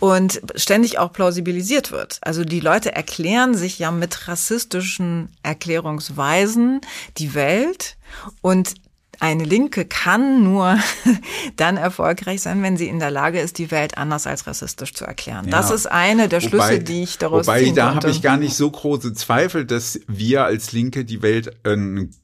[0.00, 2.18] und ständig auch plausibilisiert wird.
[2.22, 6.80] Also die Leute erklären sich ja mit rassistischen Erklärungsweisen
[7.18, 7.96] die Welt
[8.42, 8.74] und
[9.20, 10.78] eine Linke kann nur
[11.56, 15.04] dann erfolgreich sein, wenn sie in der Lage ist, die Welt anders als rassistisch zu
[15.04, 15.46] erklären.
[15.46, 15.52] Ja.
[15.52, 18.36] Das ist eine der Schlüsse, wobei, die ich daraus wobei, ziehen da habe ich gar
[18.36, 21.76] nicht so große Zweifel, dass wir als Linke die Welt äh,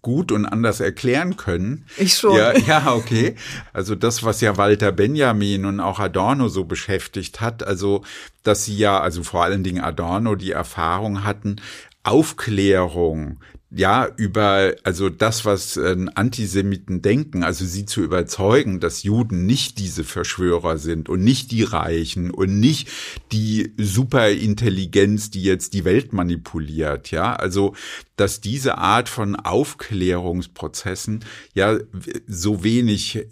[0.02, 1.84] gut und anders erklären können.
[1.96, 2.36] Ich schon.
[2.36, 3.36] Ja, ja, okay.
[3.72, 8.02] Also das, was ja Walter Benjamin und auch Adorno so beschäftigt hat, also
[8.42, 11.56] dass sie ja, also vor allen Dingen Adorno die Erfahrung hatten,
[12.02, 13.40] Aufklärung,
[13.72, 19.78] ja, über, also das, was äh, Antisemiten denken, also sie zu überzeugen, dass Juden nicht
[19.78, 22.88] diese Verschwörer sind und nicht die Reichen und nicht
[23.30, 27.74] die Superintelligenz, die jetzt die Welt manipuliert, ja, also
[28.16, 31.78] dass diese Art von Aufklärungsprozessen ja
[32.26, 33.26] so wenig äh,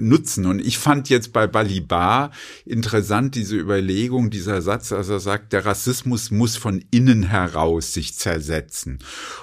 [0.00, 0.46] nutzen.
[0.46, 2.32] Und ich fand jetzt bei Balibar
[2.66, 8.16] interessant diese Überlegung, dieser Satz, also er sagt, der Rassismus muss von innen heraus sich
[8.16, 8.98] zersetzen.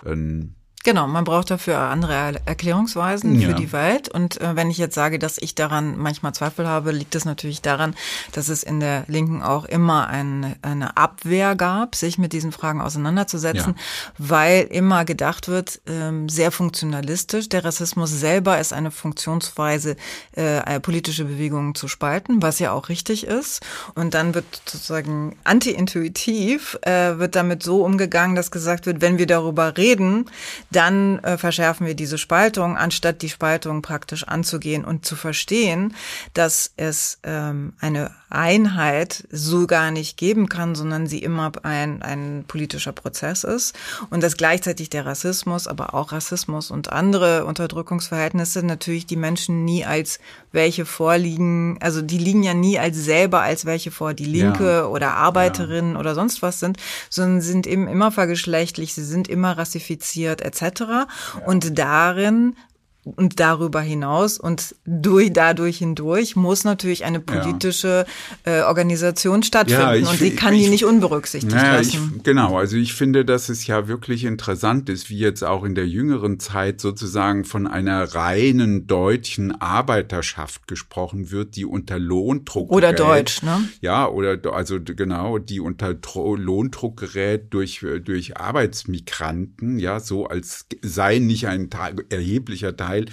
[0.06, 0.41] Ähm,
[0.84, 3.50] Genau, man braucht dafür andere Erklärungsweisen ja.
[3.50, 4.10] für die Welt.
[4.10, 7.62] Und äh, wenn ich jetzt sage, dass ich daran manchmal Zweifel habe, liegt es natürlich
[7.62, 7.96] daran,
[8.32, 12.82] dass es in der Linken auch immer ein, eine Abwehr gab, sich mit diesen Fragen
[12.82, 13.84] auseinanderzusetzen, ja.
[14.18, 19.96] weil immer gedacht wird, ähm, sehr funktionalistisch, der Rassismus selber ist eine Funktionsweise,
[20.34, 23.62] äh, politische Bewegungen zu spalten, was ja auch richtig ist.
[23.94, 29.28] Und dann wird sozusagen anti-intuitiv, äh, wird damit so umgegangen, dass gesagt wird, wenn wir
[29.28, 30.26] darüber reden,
[30.72, 35.96] dann äh, verschärfen wir diese Spaltung, anstatt die Spaltung praktisch anzugehen und zu verstehen,
[36.34, 42.46] dass es ähm, eine Einheit so gar nicht geben kann, sondern sie immer ein, ein
[42.48, 43.76] politischer Prozess ist
[44.10, 49.86] und dass gleichzeitig der Rassismus, aber auch Rassismus und andere Unterdrückungsverhältnisse natürlich die Menschen nie
[49.86, 50.20] als
[50.54, 54.86] welche vorliegen, also die liegen ja nie als selber als welche vor, die Linke ja.
[54.86, 56.00] oder Arbeiterinnen ja.
[56.00, 56.78] oder sonst was sind,
[57.10, 60.61] sondern sind eben immer vergeschlechtlich, sie sind immer rassifiziert etc.
[60.62, 61.08] Ja.
[61.46, 62.56] Und darin
[63.04, 68.06] und darüber hinaus und durch dadurch hindurch muss natürlich eine politische
[68.46, 68.60] ja.
[68.60, 72.14] äh, Organisation stattfinden ja, ich, und sie kann ich, die nicht unberücksichtigt naja, lassen.
[72.18, 75.74] Ich, genau, also ich finde, dass es ja wirklich interessant ist, wie jetzt auch in
[75.74, 82.94] der jüngeren Zeit sozusagen von einer reinen deutschen Arbeiterschaft gesprochen wird, die unter Lohndruck oder
[82.94, 83.00] gerät.
[83.00, 83.68] deutsch, ne?
[83.82, 91.18] Ja, oder also genau, die unter Lohndruck gerät durch durch Arbeitsmigranten, ja, so als sei
[91.18, 91.70] nicht ein
[92.10, 93.06] erheblicher Teil Teil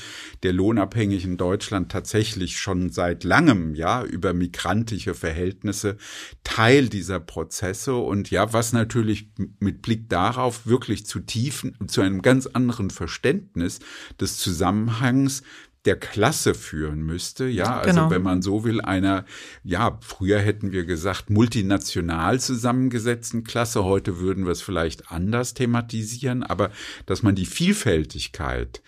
[0.43, 5.97] der Lohnabhängigen Deutschland tatsächlich schon seit langem, ja, über migrantische Verhältnisse
[6.45, 7.95] Teil dieser Prozesse.
[7.95, 13.81] Und ja, was natürlich mit Blick darauf wirklich zu tiefen, zu einem ganz anderen Verständnis
[14.21, 15.43] des Zusammenhangs
[15.85, 18.11] der Klasse führen müsste, ja, also genau.
[18.11, 19.25] wenn man so will, einer,
[19.63, 26.43] ja, früher hätten wir gesagt, multinational zusammengesetzten Klasse, heute würden wir es vielleicht anders thematisieren,
[26.43, 26.71] aber
[27.07, 28.83] dass man die Vielfältigkeit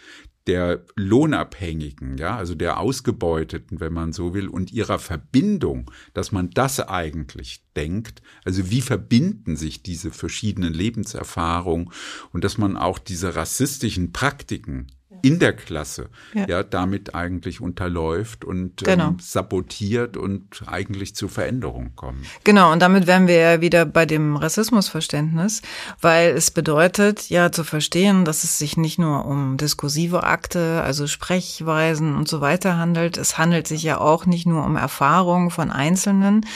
[0.50, 6.50] der Lohnabhängigen, ja, also der Ausgebeuteten, wenn man so will, und ihrer Verbindung, dass man
[6.50, 8.20] das eigentlich denkt.
[8.44, 11.92] Also wie verbinden sich diese verschiedenen Lebenserfahrungen
[12.32, 14.88] und dass man auch diese rassistischen Praktiken
[15.22, 19.08] in der Klasse ja, ja damit eigentlich unterläuft und genau.
[19.08, 22.26] ähm, sabotiert und eigentlich zu Veränderungen kommt.
[22.44, 25.62] Genau, und damit wären wir ja wieder bei dem Rassismusverständnis,
[26.00, 31.06] weil es bedeutet ja zu verstehen, dass es sich nicht nur um diskursive Akte, also
[31.06, 33.18] Sprechweisen und so weiter handelt.
[33.18, 36.46] Es handelt sich ja auch nicht nur um Erfahrungen von Einzelnen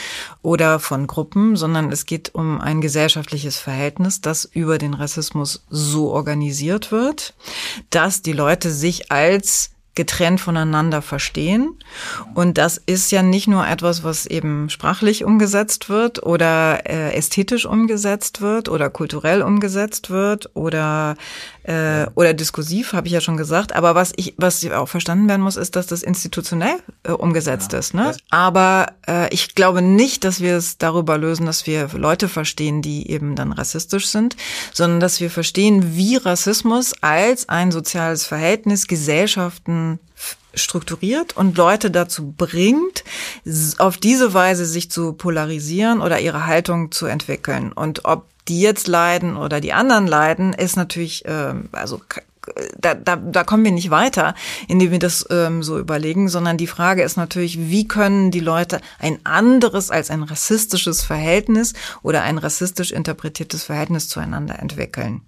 [0.41, 6.11] oder von Gruppen, sondern es geht um ein gesellschaftliches Verhältnis, das über den Rassismus so
[6.11, 7.33] organisiert wird,
[7.89, 11.77] dass die Leute Leute sich als getrennt voneinander verstehen.
[12.33, 17.65] Und das ist ja nicht nur etwas, was eben sprachlich umgesetzt wird oder äh, ästhetisch
[17.65, 21.15] umgesetzt wird oder kulturell umgesetzt wird oder
[21.65, 23.75] äh, oder diskursiv, habe ich ja schon gesagt.
[23.75, 27.79] Aber was ich, was auch verstanden werden muss, ist, dass das institutionell äh, umgesetzt ja.
[27.79, 27.93] ist.
[27.93, 28.15] Ne?
[28.29, 33.09] Aber äh, ich glaube nicht, dass wir es darüber lösen, dass wir Leute verstehen, die
[33.09, 34.35] eben dann rassistisch sind,
[34.73, 39.99] sondern dass wir verstehen, wie Rassismus als ein soziales Verhältnis Gesellschaften
[40.53, 43.03] strukturiert und Leute dazu bringt,
[43.77, 47.71] auf diese Weise sich zu polarisieren oder ihre Haltung zu entwickeln.
[47.73, 52.01] Und ob die jetzt leiden oder die anderen leiden, ist natürlich, äh, also
[52.77, 54.35] da, da, da kommen wir nicht weiter,
[54.67, 58.81] indem wir das ähm, so überlegen, sondern die Frage ist natürlich, wie können die Leute
[58.99, 61.73] ein anderes als ein rassistisches Verhältnis
[62.03, 65.21] oder ein rassistisch interpretiertes Verhältnis zueinander entwickeln?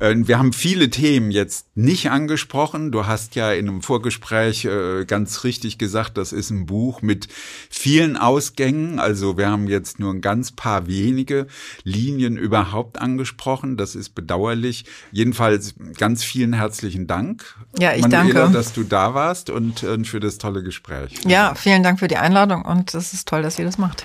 [0.00, 2.92] Äh, wir haben viele Themen jetzt nicht angesprochen.
[2.92, 7.28] Du hast ja in einem Vorgespräch äh, ganz richtig gesagt, das ist ein Buch mit
[7.70, 8.98] vielen Ausgängen.
[8.98, 11.46] Also wir haben jetzt nur ein ganz paar wenige
[11.84, 13.76] Linien überhaupt angesprochen.
[13.76, 14.84] Das ist bedauerlich.
[15.12, 17.56] Jedenfalls ganz vielen herzlichen Dank.
[17.78, 18.56] Ja, ich Manuela, danke.
[18.56, 21.12] dass du da warst und für das tolle Gespräch.
[21.26, 24.04] Ja, vielen Dank für die Einladung und es ist toll, dass ihr das macht.